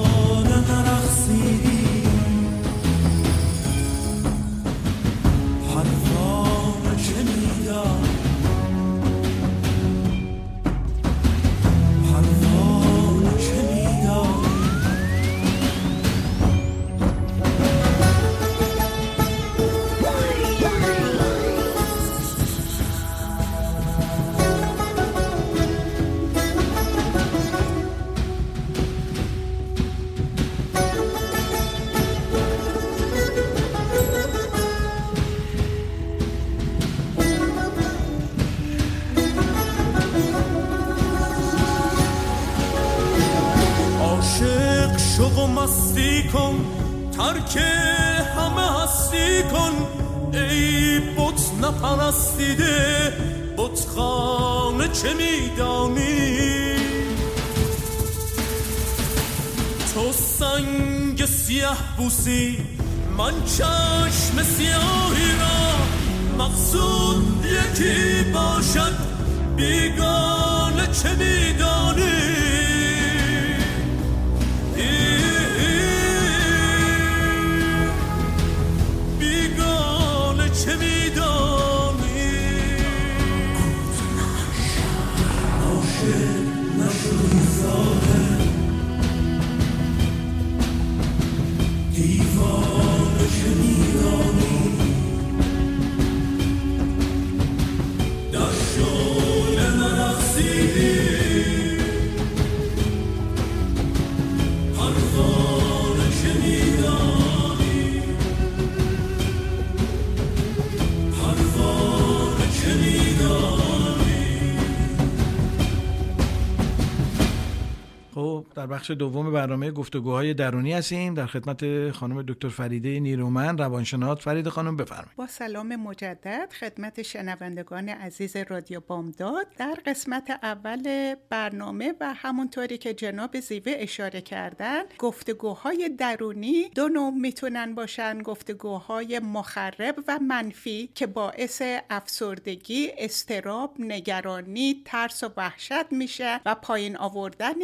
بخش 118.69 118.91
دوم 118.91 119.33
برنامه 119.33 119.71
گفتگوهای 119.71 120.35
درونی 120.35 120.73
هستیم. 120.73 121.15
در 121.15 121.27
خدمت 121.27 121.91
خانم 121.91 122.23
دکتر 122.23 122.49
فریده 122.49 123.01
نیرومن 123.01 123.59
روانشناس. 123.59 124.19
فرید 124.19 124.49
خانم 124.49 124.77
بفرمایید. 124.77 125.17
با 125.17 125.27
سلام 125.27 125.77
مجدد 125.77 126.53
خدمت 126.61 127.03
شنوندگان 127.03 127.89
عزیز 127.89 128.37
رادیو 128.37 128.81
بامداد. 128.81 129.47
در 129.57 129.79
قسمت 129.87 130.31
اول 130.43 131.15
برنامه 131.31 131.95
و 132.01 132.15
همونطوری 132.15 132.79
که 132.79 132.95
جناب 132.95 133.41
زیوه 133.41 133.73
اشاره 133.77 134.21
کردن 134.21 134.83
گفتگوهای 134.99 135.89
درونی 135.99 136.69
دو 136.75 136.89
نوع 136.89 137.11
می‌تونن 137.11 137.75
باشن. 137.75 138.23
گفتگوهای 138.23 139.19
مخرب 139.19 139.95
و 140.09 140.19
منفی 140.19 140.91
که 140.95 141.07
باعث 141.07 141.63
افسردگی 141.91 142.91
استراب 142.99 143.75
نگرانی 143.79 144.83
ترس 144.85 145.25
و 145.25 145.29
وحشت 145.37 145.93
میشه 145.93 146.41
و 146.47 146.55
پایین 146.55 146.97
آوردن 146.97 147.55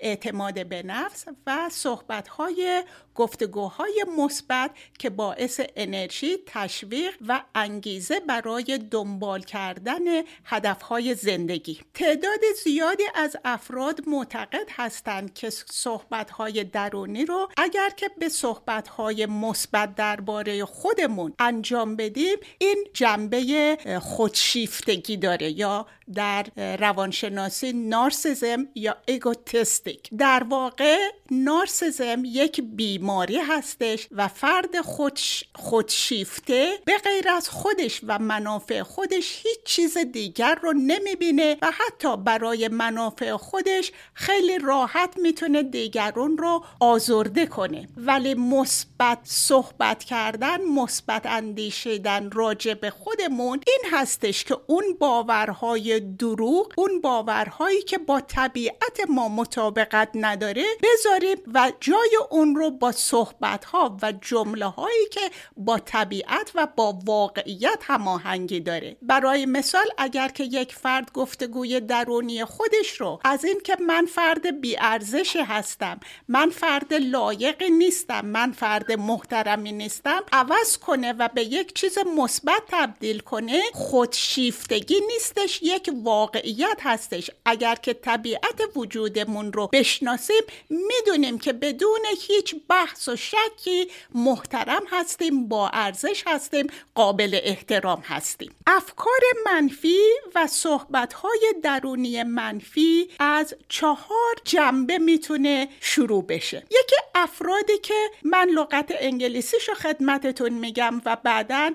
اعتماد 0.00 0.66
به 0.66 0.82
نفس 0.82 1.26
و 1.46 1.68
صحبتهای 1.68 2.84
گفتگوهای 3.20 4.04
مثبت 4.18 4.70
که 4.98 5.10
باعث 5.10 5.60
انرژی 5.76 6.36
تشویق 6.46 7.14
و 7.28 7.42
انگیزه 7.54 8.20
برای 8.20 8.78
دنبال 8.90 9.42
کردن 9.42 10.00
هدفهای 10.44 11.14
زندگی. 11.14 11.80
تعداد 11.94 12.40
زیادی 12.64 13.02
از 13.14 13.36
افراد 13.44 14.08
معتقد 14.08 14.68
هستند 14.70 15.34
که 15.34 15.50
صحبتهای 15.70 16.64
درونی 16.64 17.24
رو 17.24 17.48
اگر 17.56 17.90
که 17.96 18.10
به 18.18 18.28
صحبتهای 18.28 19.26
مثبت 19.26 19.94
درباره 19.94 20.64
خودمون 20.64 21.32
انجام 21.38 21.96
بدیم 21.96 22.36
این 22.58 22.84
جنبه 22.94 23.78
خودشیفتگی 24.02 25.16
داره 25.16 25.50
یا 25.50 25.86
در 26.14 26.46
روانشناسی 26.76 27.72
نارسیزم 27.72 28.68
یا 28.74 28.96
ایگوتستیک 29.06 30.10
در 30.18 30.42
واقع 30.48 30.98
نارسیزم 31.30 32.22
یک 32.24 32.60
بیماری 32.60 33.09
هستش 33.48 34.08
و 34.10 34.28
فرد 34.28 34.80
خودش 34.80 35.44
خودشیفته 35.54 36.72
به 36.84 36.98
غیر 36.98 37.28
از 37.28 37.48
خودش 37.48 38.00
و 38.06 38.18
منافع 38.18 38.82
خودش 38.82 39.40
هیچ 39.42 39.58
چیز 39.64 39.98
دیگر 39.98 40.54
رو 40.54 40.72
نمی‌بینه 40.72 41.56
و 41.62 41.70
حتی 41.70 42.16
برای 42.16 42.68
منافع 42.68 43.36
خودش 43.36 43.92
خیلی 44.14 44.58
راحت 44.58 45.14
می‌تونه 45.16 45.62
دیگرون 45.62 46.38
رو 46.38 46.64
آزرده 46.80 47.46
کنه. 47.46 47.88
ولی 47.96 48.34
مثبت 48.34 49.18
صحبت 49.24 50.04
کردن 50.04 50.64
مثبت 50.64 51.26
اندیشیدن 51.26 52.30
راجع 52.30 52.74
به 52.74 52.90
خودمون 52.90 53.60
این 53.66 53.92
هستش 53.92 54.44
که 54.44 54.56
اون 54.66 54.84
باورهای 54.98 56.00
دروغ 56.00 56.72
اون 56.76 57.00
باورهایی 57.00 57.82
که 57.82 57.98
با 57.98 58.20
طبیعت 58.20 59.00
ما 59.08 59.28
مطابقت 59.28 60.08
نداره 60.14 60.64
بذاریم 60.82 61.36
و 61.54 61.72
جای 61.80 62.18
اون 62.30 62.56
رو 62.56 62.70
با 62.70 62.89
صحبت 62.92 63.64
ها 63.64 63.98
و 64.02 64.12
جمله 64.12 64.66
هایی 64.66 65.08
که 65.10 65.30
با 65.56 65.78
طبیعت 65.78 66.52
و 66.54 66.66
با 66.76 66.98
واقعیت 67.04 67.78
هماهنگی 67.82 68.60
داره. 68.60 68.96
برای 69.02 69.46
مثال 69.46 69.86
اگر 69.98 70.28
که 70.28 70.44
یک 70.44 70.74
فرد 70.74 71.12
گفتگوی 71.12 71.80
درونی 71.80 72.44
خودش 72.44 73.00
رو 73.00 73.20
از 73.24 73.44
این 73.44 73.60
که 73.64 73.76
من 73.86 74.06
فرد 74.06 74.60
بیارزش 74.60 75.36
هستم 75.36 76.00
من 76.28 76.50
فرد 76.50 76.94
لایق 76.94 77.62
نیستم 77.62 78.26
من 78.26 78.52
فرد 78.52 78.92
محترمی 78.92 79.72
نیستم 79.72 80.22
عوض 80.32 80.78
کنه 80.78 81.12
و 81.12 81.28
به 81.34 81.42
یک 81.42 81.74
چیز 81.74 81.98
مثبت 82.16 82.62
تبدیل 82.68 83.18
کنه 83.18 83.62
خودشیفتگی 83.72 85.00
نیستش 85.12 85.62
یک 85.62 85.90
واقعیت 86.04 86.78
هستش. 86.82 87.30
اگر 87.44 87.74
که 87.74 87.94
طبیعت 87.94 88.62
وجودمون 88.76 89.52
رو 89.52 89.68
بشناسیم 89.72 90.42
می‌دونیم 90.70 91.38
که 91.38 91.52
بدون 91.52 92.00
هیچ 92.20 92.54
بحث 92.80 93.08
و 93.08 93.16
شکی 93.16 93.90
محترم 94.14 94.82
هستیم 94.90 95.48
با 95.48 95.68
ارزش 95.68 96.24
هستیم 96.26 96.66
قابل 96.94 97.38
احترام 97.42 98.00
هستیم. 98.00 98.52
افکار 98.66 99.20
منفی 99.46 99.98
و 100.34 100.46
صحبتهای 100.46 101.54
درونی 101.62 102.22
منفی 102.22 103.10
از 103.18 103.54
چهار 103.68 104.34
جنبه 104.44 104.98
می‌تونه 104.98 105.68
شروع 105.80 106.26
بشه. 106.26 106.56
یکی 106.70 106.96
افرادی 107.14 107.78
که 107.78 108.10
من 108.22 108.48
لغت 108.48 108.92
انگلیسیشو 108.98 109.74
خدمتتون 109.74 110.52
میگم 110.52 111.02
و 111.04 111.16
بعدا 111.16 111.70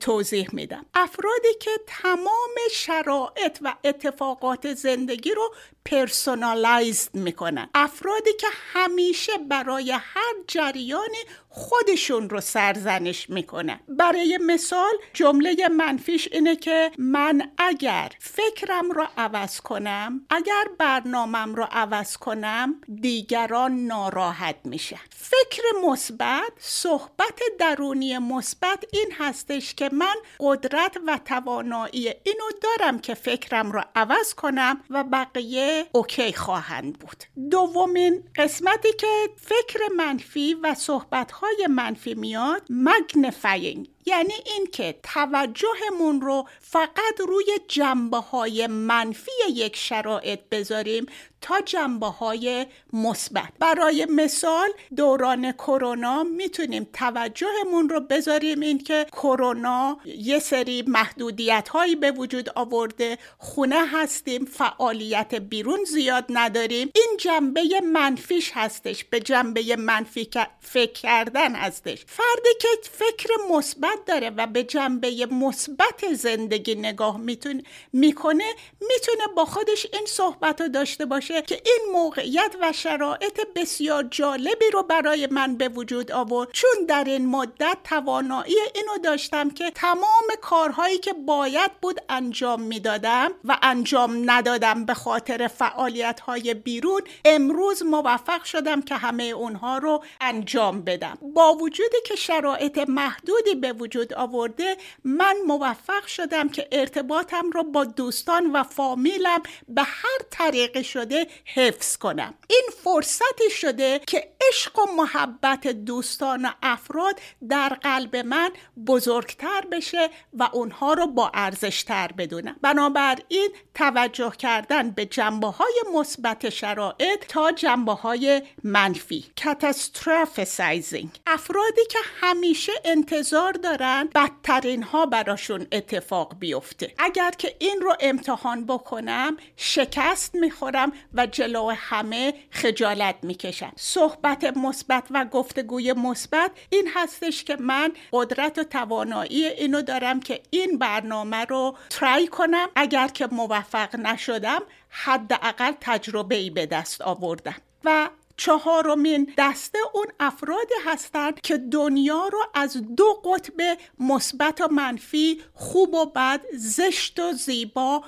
توضیح 0.00 0.48
میدم. 0.52 0.86
افرادی 0.94 1.54
که 1.60 1.70
تمام 1.86 2.54
شرایط 2.70 3.58
و 3.62 3.74
اتفاقات 3.84 4.74
زندگی 4.74 5.30
رو 5.30 5.54
پرسونالایزد 5.84 7.14
می‌کنن. 7.14 7.70
افرادی 7.74 8.32
که 8.40 8.46
همیشه 8.72 9.32
برای 9.38 9.90
هر 9.90 10.34
جریانی 10.46 11.24
خودشون 11.56 12.30
رو 12.30 12.40
سرزنش 12.40 13.30
می‌کنن 13.30 13.80
برای 13.88 14.38
مثال 14.46 14.92
جمله 15.12 15.68
منفیش 15.68 16.28
اینه 16.32 16.56
که 16.56 16.90
من 16.98 17.50
اگر 17.58 18.12
فکرم 18.20 18.90
رو 18.90 19.06
عوض 19.16 19.60
کنم 19.60 20.20
اگر 20.30 20.64
برنامم 20.78 21.54
رو 21.54 21.66
عوض 21.72 22.16
کنم 22.16 22.74
دیگران 23.00 23.72
ناراحت 23.86 24.56
میشن. 24.64 25.00
فکر 25.10 25.62
مثبت 25.84 26.52
صحبت 26.58 27.40
درونی 27.58 28.18
مثبت 28.18 28.84
این 28.92 29.12
هستش 29.18 29.74
که 29.74 29.90
من 29.92 30.14
قدرت 30.40 30.96
و 31.06 31.20
توانایی 31.24 32.08
اینو 32.08 32.44
دارم 32.62 32.98
که 32.98 33.14
فکرم 33.14 33.72
رو 33.72 33.82
عوض 33.94 34.34
کنم 34.34 34.80
و 34.90 35.04
بقیه 35.04 35.86
اوکی 35.92 36.32
خواهند 36.32 36.98
بود. 36.98 37.24
دومین 37.50 38.24
قسمتی 38.36 38.92
که 38.92 39.30
فکر 39.36 39.80
منفی 39.96 40.54
و 40.54 40.74
صحبت 40.74 41.32
های 41.46 41.66
منفی 41.66 42.14
میاد 42.14 42.62
مگنفاینگ 42.70 43.88
یعنی 44.06 44.34
اینکه 44.46 44.94
توجهمون 45.02 46.20
رو 46.20 46.48
فقط 46.60 47.20
روی 47.28 47.46
جنبه 47.68 48.16
های 48.16 48.66
منفی 48.66 49.30
یک 49.48 49.76
شرایط 49.76 50.40
بذاریم 50.50 51.06
تا 51.40 51.60
جنبه 51.60 52.06
های 52.06 52.66
مثبت. 52.92 53.52
برای 53.58 54.06
مثال 54.10 54.68
دوران 54.96 55.52
کرونا 55.52 56.22
می‌تونیم 56.22 56.88
توجهمون 56.92 57.88
رو 57.88 58.00
بذاریم 58.00 58.60
اینکه 58.60 59.06
کرونا 59.12 59.98
یه 60.04 60.38
سری 60.38 60.84
محدودیت 60.86 61.68
هایی 61.68 61.96
به 61.96 62.10
وجود 62.10 62.50
آورده 62.54 63.18
خونه 63.38 63.86
هستیم 63.86 64.44
فعالیت 64.44 65.34
بیرون 65.34 65.84
زیاد 65.84 66.24
نداریم. 66.28 66.90
این 66.94 67.16
جنبه 67.20 67.80
منفیش 67.80 68.52
هستش 68.54 69.04
به 69.04 69.20
جنبه 69.20 69.76
منفی 69.76 70.28
فکر 70.60 70.92
کردن 70.92 71.54
هستش. 71.54 72.04
فردی 72.06 72.54
که 72.60 72.68
فکر 72.82 73.28
مثبت 73.50 73.95
داره 74.06 74.30
و 74.30 74.46
به 74.46 74.64
جنبه 74.64 75.26
مثبت 75.30 76.14
زندگی 76.14 76.74
نگاه 76.74 77.16
می‌تونه 77.16 77.62
می‌کنه 77.92 78.44
می‌تونه 78.80 79.26
با 79.36 79.44
خودش 79.44 79.86
این 79.92 80.06
صحبت 80.06 80.60
رو 80.60 80.68
داشته 80.68 81.06
باشه 81.06 81.42
که 81.42 81.62
این 81.64 81.92
موقعیت 81.92 82.56
و 82.60 82.72
شرایط 82.72 83.40
بسیار 83.56 84.02
جالبی 84.10 84.70
رو 84.72 84.82
برای 84.82 85.26
من 85.26 85.56
به 85.56 85.68
وجود 85.68 86.12
آورد. 86.12 86.48
چون 86.52 86.86
در 86.88 87.04
این 87.04 87.26
مدت 87.26 87.78
توانایی 87.84 88.56
اینو 88.74 88.98
داشتم 89.04 89.50
که 89.50 89.70
تمام 89.70 90.26
کارهایی 90.40 90.98
که 90.98 91.12
باید 91.12 91.70
بود 91.80 92.00
انجام 92.08 92.62
می‌دادم 92.62 93.30
و 93.44 93.58
انجام 93.62 94.30
ندادم 94.30 94.84
به 94.84 94.94
خاطر 94.94 95.48
فعالیت 95.48 96.20
های 96.20 96.54
بیرون 96.54 97.02
امروز 97.24 97.82
موفق 97.82 98.44
شدم 98.44 98.82
که 98.82 98.94
همه 98.94 99.24
اونها 99.24 99.78
رو 99.78 100.04
انجام 100.20 100.82
بدم. 100.82 101.18
با 101.34 101.54
وجودی 101.54 101.96
که 102.06 102.16
شرایط 102.16 102.78
محدودی 102.88 103.54
به 103.54 103.72
وجود 103.72 103.85
آورده 104.16 104.76
من 105.04 105.36
موفق 105.46 106.06
شدم 106.06 106.48
که 106.48 106.68
ارتباطم 106.72 107.50
رو 107.50 107.62
با 107.62 107.84
دوستان 107.84 108.52
و 108.52 108.62
فامیلم 108.62 109.42
به 109.68 109.82
هر 109.82 110.18
طریق 110.30 110.82
شده 110.82 111.26
حفظ 111.44 111.96
کنم. 111.96 112.34
این 112.48 112.68
فرصتی 112.84 113.50
شده 113.50 114.00
که 114.06 114.32
عشق 114.48 114.78
و 114.78 114.86
محبت 114.96 115.68
دوستان 115.68 116.44
و 116.44 116.50
افراد 116.62 117.20
در 117.48 117.68
قلب 117.68 118.16
من 118.16 118.50
بزرگتر 118.86 119.60
بشه 119.72 120.10
و 120.32 120.48
اونها 120.52 120.92
رو 120.92 121.06
با 121.06 121.30
ارزشتر 121.34 122.12
بدونم. 122.12 122.56
بنابراین 122.62 123.48
توجه 123.74 124.30
کردن 124.30 124.90
به 124.90 125.06
جنبه 125.06 125.46
های 125.46 125.82
مثبت 125.94 126.48
شرایط 126.48 127.26
تا 127.28 127.52
جنبه 127.52 127.92
های 127.92 128.42
منفی 128.64 129.24
کاتاستروفسایزینگ 129.44 131.10
افرادی 131.26 131.86
که 131.90 131.98
همیشه 132.20 132.72
انتظار 132.84 133.52
دارن 133.66 134.08
بدترین 134.14 134.82
ها 134.82 135.06
براشون 135.06 135.66
اتفاق 135.72 136.38
بیفته. 136.38 136.94
اگر 136.98 137.30
که 137.30 137.56
این 137.58 137.80
رو 137.80 137.96
امتحان 138.00 138.66
بکنم 138.66 139.36
شکست 139.56 140.34
می‌خورم 140.34 140.92
و 141.14 141.26
جلو 141.26 141.70
همه 141.76 142.34
خجالت 142.50 143.14
می‌کشم 143.22 143.72
صحبت 143.76 144.44
مثبت 144.56 145.04
و 145.10 145.24
گفتگوی 145.24 145.92
مثبت 145.92 146.50
این 146.70 146.88
هستش 146.94 147.44
که 147.44 147.56
من 147.60 147.92
قدرت 148.12 148.58
و 148.58 148.64
توانایی 148.64 149.46
اینو 149.46 149.82
دارم 149.82 150.20
که 150.20 150.42
این 150.50 150.78
برنامه 150.78 151.44
رو 151.44 151.76
ترای 151.90 152.28
کنم. 152.28 152.68
اگر 152.76 153.08
که 153.08 153.28
موفق 153.32 153.96
نشدم 153.96 154.62
حداقل 154.88 155.72
تجربه 155.80 156.34
ای 156.34 156.50
به 156.50 156.66
دست 156.66 157.00
آوردم. 157.00 157.56
و 157.84 158.08
چهارمین 158.36 159.32
دسته 159.38 159.78
اون 159.94 160.06
افرادی 160.20 160.74
هستند 160.84 161.40
که 161.40 161.56
دنیا 161.56 162.28
رو 162.32 162.38
از 162.54 162.76
دو 162.96 163.12
قطب 163.24 163.78
مثبت 163.98 164.60
و 164.60 164.68
منفی 164.68 165.40
خوب 165.54 165.94
و 165.94 166.06
بد 166.06 166.40
زشت 166.52 167.20
و 167.20 167.32
زیبا 167.32 168.04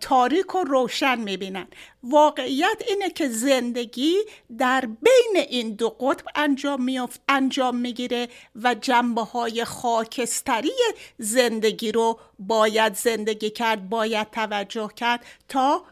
تاریک 0.00 0.54
و 0.54 0.64
روشن 0.64 1.18
می‌بینن. 1.18 1.66
واقعیت 2.02 2.82
اینه 2.88 3.10
که 3.10 3.28
زندگی 3.28 4.16
در 4.58 4.80
بین 4.80 5.44
این 5.48 5.74
دو 5.74 5.88
قطب 5.88 6.24
انجام 6.34 6.84
میافت 6.84 7.20
انجام 7.28 7.76
می‌گیره 7.76 8.28
و 8.62 8.74
جنبه 8.74 9.22
های 9.22 9.64
خاکستری 9.64 10.72
زندگی 11.18 11.92
رو 11.92 12.18
باید 12.38 12.94
زندگی 12.94 13.50
کرد 13.50 13.88
باید 13.88 14.30
توجه 14.30 14.90
کرد 14.96 15.24
تا 15.48 15.84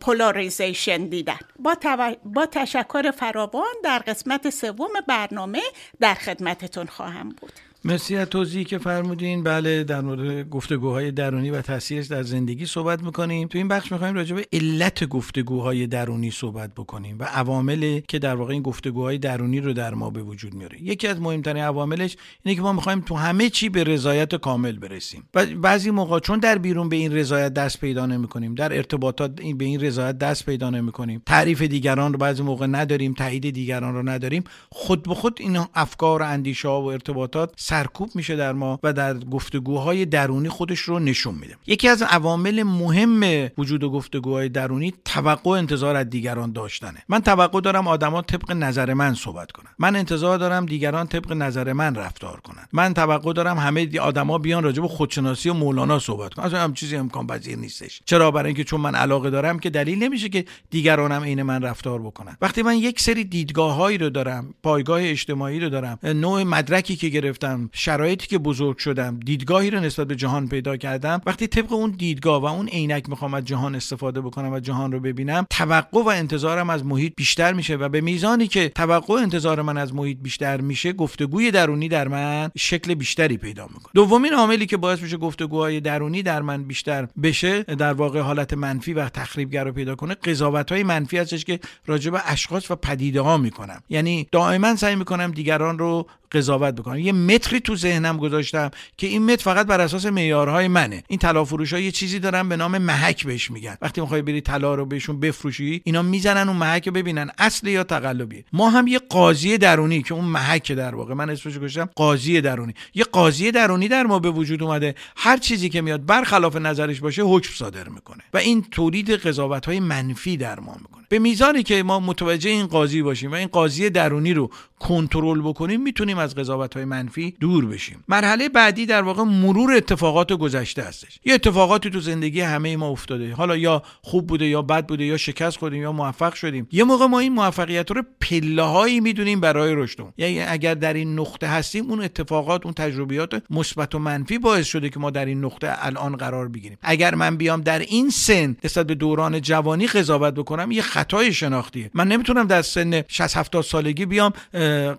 پولاریزیشن 0.00 1.06
دیدن. 1.06 1.38
با, 1.58 1.76
با 2.24 2.46
تشکر 2.46 3.10
فراوان 3.10 3.74
در 3.84 3.98
قسمت 3.98 4.50
سوم 4.50 4.90
برنامه 5.08 5.62
در 6.00 6.14
خدمتتون 6.14 6.86
خواهم 6.86 7.28
بود. 7.28 7.52
مرسی 7.86 8.16
از 8.16 8.28
توضیحی 8.28 8.64
که 8.64 8.78
فرمودین. 8.78 9.42
بله 9.42 9.84
در 9.84 10.00
مورد 10.00 10.48
گفتگوهای 10.48 11.10
درونی 11.10 11.50
و 11.50 11.62
تاثیرش 11.62 12.06
در 12.06 12.22
زندگی 12.22 12.66
صحبت 12.66 13.02
می‌کنیم. 13.02 13.48
تو 13.48 13.58
این 13.58 13.68
بخش 13.68 13.92
می‌خوایم 13.92 14.14
راجع 14.14 14.36
به 14.36 14.46
علت 14.52 15.04
گفتگوهای 15.04 15.86
درونی 15.86 16.30
صحبت 16.30 16.74
بکنیم 16.74 17.16
و 17.18 17.24
عواملی 17.24 18.04
که 18.08 18.18
در 18.18 18.34
واقع 18.34 18.52
این 18.52 18.62
گفتگوهای 18.62 19.18
درونی 19.18 19.60
رو 19.60 19.72
در 19.72 19.94
ما 19.94 20.10
به 20.10 20.22
وجود 20.22 20.54
میاره. 20.54 20.82
یکی 20.82 21.08
از 21.08 21.20
مهمترین 21.20 21.62
عواملش 21.62 22.16
اینه 22.44 22.56
که 22.56 22.62
ما 22.62 22.72
می‌خوایم 22.72 23.00
تو 23.00 23.14
همه 23.14 23.50
چی 23.50 23.68
به 23.68 23.84
رضایت 23.84 24.34
کامل 24.34 24.78
برسیم. 24.78 25.28
و 25.34 25.46
بعضی 25.46 25.90
موقع 25.90 26.18
چون 26.18 26.38
در 26.38 26.58
بیرون 26.58 26.88
به 26.88 26.96
این 26.96 27.12
رضایت 27.12 27.54
دست 27.54 27.80
پیدا 27.80 28.06
نمی‌کنیم 28.06 28.54
در 28.54 28.76
ارتباطات 28.76 29.34
به 29.34 29.64
این 29.64 29.80
رضایت 29.80 30.18
دست 30.18 30.46
پیدا 30.46 30.70
نمی‌کنیم 30.70 31.22
تعریف 31.26 31.62
دیگران 31.62 32.12
رو 32.12 32.18
بعضی 32.18 32.42
موقع 32.42 32.66
نداریم 32.66 33.14
تایید 33.14 33.50
دیگران 33.50 33.94
رو 33.94 34.08
نداریم 34.08 34.44
خود 34.70 35.02
به 35.02 35.14
خود 35.14 35.38
این 35.40 35.58
افکار 35.74 36.22
و 36.22 36.24
اندیشه 36.26 36.68
ها 36.68 36.82
و 36.82 36.84
ارتباطات 36.84 37.52
سرکوب 37.74 38.10
میشه 38.14 38.36
در 38.36 38.52
ما 38.52 38.78
و 38.82 38.92
در 38.92 39.18
گفتگوهای 39.18 40.06
درونی 40.06 40.48
خودش 40.48 40.80
رو 40.80 40.98
نشون 40.98 41.34
میده. 41.34 41.56
یکی 41.66 41.88
از 41.88 42.02
عوامل 42.02 42.62
مهم 42.62 43.50
وجود 43.58 43.84
گفتگوهای 43.84 44.48
درونی 44.48 44.94
توقع 45.04 45.50
انتظار 45.50 45.96
از 45.96 46.10
دیگران 46.10 46.52
داشتنه. 46.52 47.02
من 47.08 47.20
توقع 47.20 47.60
دارم 47.60 47.88
آدما 47.88 48.22
طبق 48.22 48.52
نظر 48.52 48.94
من 48.94 49.14
صحبت 49.14 49.52
کنن. 49.52 49.70
من 49.78 49.96
انتظار 49.96 50.38
دارم 50.38 50.66
دیگران 50.66 51.06
طبق 51.06 51.32
نظر 51.32 51.72
من 51.72 51.94
رفتار 51.94 52.40
کنن. 52.40 52.66
من 52.72 52.94
توقع 52.94 53.32
دارم 53.32 53.58
همه 53.58 53.98
آدما 53.98 54.38
بیان 54.38 54.64
راجع 54.64 54.82
به 54.82 54.88
خودشناسی 54.88 55.48
و 55.48 55.54
مولانا 55.54 55.98
صحبت 55.98 56.34
کنن. 56.34 56.44
اصلا 56.44 56.60
هم 56.60 56.74
چیزی 56.74 56.96
امکان 56.96 57.26
پذیر 57.26 57.58
نیستش. 57.58 58.02
چرا؟ 58.04 58.30
برای 58.30 58.46
اینکه 58.46 58.64
چون 58.64 58.80
من 58.80 58.94
علاقه 58.94 59.30
دارم 59.30 59.58
که 59.58 59.70
دلیل 59.70 60.02
نمیشه 60.02 60.28
که 60.28 60.44
دیگرانم 60.70 61.22
عین 61.22 61.42
من 61.42 61.62
رفتار 61.62 62.00
بکنن. 62.02 62.36
وقتی 62.40 62.62
من 62.62 62.76
یک 62.76 63.00
سری 63.00 63.24
دیدگاههایی 63.24 63.98
رو 63.98 64.10
دارم 64.10 64.54
پایگاه 64.62 65.00
اجتماعی 65.02 65.60
رو 65.60 65.68
دارم 65.68 65.98
نوع 66.02 66.42
مدرکی 66.42 66.96
که 66.96 67.08
گرفتم 67.08 67.63
شرایطی 67.72 68.26
که 68.26 68.38
بزرگ 68.38 68.78
شدم 68.78 69.20
دیدگاهی 69.24 69.70
رو 69.70 69.80
نسبت 69.80 70.06
به 70.06 70.16
جهان 70.16 70.48
پیدا 70.48 70.76
کردم. 70.76 71.20
وقتی 71.26 71.46
طبق 71.46 71.72
اون 71.72 71.90
دیدگاه 71.90 72.42
و 72.42 72.44
اون 72.44 72.68
عینک 72.68 73.08
می‌خوام 73.08 73.34
از 73.34 73.44
جهان 73.44 73.74
استفاده 73.74 74.20
بکنم 74.20 74.52
و 74.52 74.60
جهان 74.60 74.92
رو 74.92 75.00
ببینم 75.00 75.46
توقع 75.50 76.02
و 76.02 76.08
انتظارم 76.08 76.70
از 76.70 76.84
محیط 76.84 77.12
بیشتر 77.16 77.52
میشه 77.52 77.76
و 77.76 77.88
به 77.88 78.00
میزانی 78.00 78.46
که 78.46 78.68
توقع 78.68 79.14
انتظار 79.14 79.62
من 79.62 79.76
از 79.76 79.94
محیط 79.94 80.18
بیشتر 80.22 80.60
میشه 80.60 80.92
گفتگوی 80.92 81.50
درونی 81.50 81.88
در 81.88 82.08
من 82.08 82.50
شکل 82.58 82.94
بیشتری 82.94 83.36
پیدا 83.36 83.64
می‌کنه. 83.66 83.90
دومین 83.94 84.34
عاملی 84.34 84.66
که 84.66 84.76
باعث 84.76 85.02
میشه 85.02 85.16
گفتگوهای 85.16 85.80
درونی 85.80 86.22
در 86.22 86.42
من 86.42 86.64
بیشتر 86.64 87.08
بشه 87.22 87.62
در 87.62 87.92
واقع 87.92 88.20
حالت 88.20 88.54
منفی 88.54 88.92
و 88.92 89.08
تخریبگر 89.08 89.64
رو 89.64 89.72
پیدا 89.72 89.94
کنه 89.94 90.14
قضاوت 90.14 90.72
های 90.72 90.82
منفی 90.82 91.18
هستش 91.18 91.44
که 91.44 91.60
راجع 91.86 92.10
به 92.10 92.20
اشخاص 92.24 92.70
و 92.70 92.76
پدیده 92.76 93.20
ها 93.20 93.36
می‌کنم. 93.36 93.80
یعنی 93.90 94.26
دائما 94.32 94.76
سعی 94.76 94.96
می‌کنم 94.96 95.30
دیگران 95.30 95.78
رو 95.78 96.06
قضاوت 96.32 96.74
بکنم. 96.74 96.98
یه 96.98 97.12
متری 97.44 97.60
تو 97.60 97.76
ذهنم 97.76 98.16
گذاشتم 98.16 98.70
که 98.96 99.06
این 99.06 99.32
متر 99.32 99.44
فقط 99.44 99.66
بر 99.66 99.80
اساس 99.80 100.06
معیارهای 100.06 100.68
منه. 100.68 101.02
این 101.08 101.18
طلا 101.18 101.44
فروش 101.44 101.72
ها 101.72 101.78
یه 101.78 101.90
چیزی 101.90 102.18
دارن 102.18 102.48
به 102.48 102.56
نام 102.56 102.78
محک 102.78 103.26
بهش 103.26 103.50
میگن. 103.50 103.76
وقتی 103.82 104.00
می‌خوای 104.00 104.22
بری 104.22 104.40
طلا 104.40 104.74
رو 104.74 104.86
بهشون 104.86 105.20
بفروشی 105.20 105.80
اینا 105.84 106.02
می‌زنن 106.02 106.48
اون 106.48 106.56
محک 106.56 106.86
رو 106.86 106.92
ببینن. 106.92 107.30
اصل 107.38 107.68
یا 107.68 107.84
تقلبی. 107.84 108.44
ما 108.52 108.70
هم 108.70 108.86
یه 108.86 108.98
قاضی 108.98 109.58
درونی 109.58 110.02
که 110.02 110.14
اون 110.14 110.24
محک 110.24 110.72
در 110.72 110.94
واقع. 110.94 111.14
من 111.14 111.30
اسمش 111.30 111.58
گذاشتم 111.58 111.88
قاضی 111.94 112.40
درونی. 112.40 112.74
یه 112.94 113.04
قاضی 113.04 113.50
درونی 113.50 113.88
در 113.88 114.02
ما 114.02 114.18
به 114.18 114.30
وجود 114.30 114.62
اومده. 114.62 114.94
هر 115.16 115.36
چیزی 115.36 115.68
که 115.68 115.80
میاد 115.80 116.06
برخلاف 116.06 116.56
نظرش 116.56 117.00
باشه 117.00 117.22
حکم 117.22 117.50
صادر 117.54 117.88
می‌کنه. 117.88 118.22
و 118.34 118.38
این 118.38 118.62
تولید 118.70 119.10
قضاوت 119.10 119.66
های 119.66 119.80
منفی 119.80 120.36
در 120.36 120.60
ما 120.60 120.76
می‌کنه. 120.80 121.04
به 121.08 121.18
میزانی 121.18 121.62
که 121.62 121.82
ما 121.82 122.00
متوجه 122.00 122.50
این 122.50 122.66
قاضی 122.66 123.02
باشیم 123.02 123.32
و 123.32 123.34
این 123.34 123.48
قاضی 123.48 123.90
درونی 123.90 124.34
رو 124.34 124.50
کنترل 124.84 125.40
بکنیم 125.40 125.82
می‌تونیم 125.82 126.18
از 126.18 126.34
قضاوت 126.34 126.74
های 126.74 126.84
منفی 126.84 127.34
دور 127.40 127.66
بشیم. 127.66 128.04
مرحله 128.08 128.48
بعدی 128.48 128.86
در 128.86 129.02
واقع 129.02 129.22
مرور 129.22 129.72
اتفاقات 129.72 130.32
گذشته 130.32 130.82
هستش. 130.82 131.18
یه 131.24 131.34
اتفاقاتی 131.34 131.90
تو 131.90 132.00
زندگی 132.00 132.40
همه 132.40 132.76
ما 132.76 132.88
افتاده. 132.88 133.34
حالا 133.34 133.56
یا 133.56 133.82
خوب 134.02 134.26
بوده 134.26 134.46
یا 134.46 134.62
بد 134.62 134.86
بوده 134.86 135.04
یا 135.04 135.16
شکست 135.16 135.56
خوردیم 135.56 135.82
یا 135.82 135.92
موفق 135.92 136.34
شدیم. 136.34 136.68
یه 136.72 136.84
موقع 136.84 137.06
ما 137.06 137.18
این 137.18 137.32
موفقیت 137.32 137.90
رو 137.90 138.02
پله 138.20 138.62
هایی 138.62 139.00
می‌دونیم 139.00 139.40
برای 139.40 139.74
رشدمون. 139.74 140.12
یعنی 140.18 140.40
اگر 140.40 140.74
در 140.74 140.94
این 140.94 141.18
نقطه 141.18 141.46
هستیم 141.46 141.90
اون 141.90 142.02
اتفاقات 142.02 142.64
اون 142.64 142.74
تجربیات 142.74 143.42
مثبت 143.50 143.94
و 143.94 143.98
منفی 143.98 144.38
باعث 144.38 144.66
شده 144.66 144.88
که 144.88 145.00
ما 145.00 145.10
در 145.10 145.24
این 145.24 145.44
نقطه 145.44 145.74
الان 145.78 146.16
قرار 146.16 146.48
بگیریم. 146.48 146.78
اگر 146.82 147.14
من 147.14 147.36
بیام 147.36 147.60
در 147.60 147.78
این 147.78 148.10
سن 148.10 148.56
نسبت 148.64 148.86
به 148.86 148.94
دوران 148.94 149.40
جوانی 149.40 149.86
قضاوت 149.86 150.34
بکنم 150.34 150.70
یه 150.70 150.82
خطای 150.82 151.32
شناختیه. 151.32 151.90
من 151.94 152.08
نمی‌تونم 152.08 152.46
در 152.46 152.62
سن 152.62 153.02
60 153.08 153.36
70 153.36 153.64
سالگی 153.64 154.06
بیام 154.06 154.32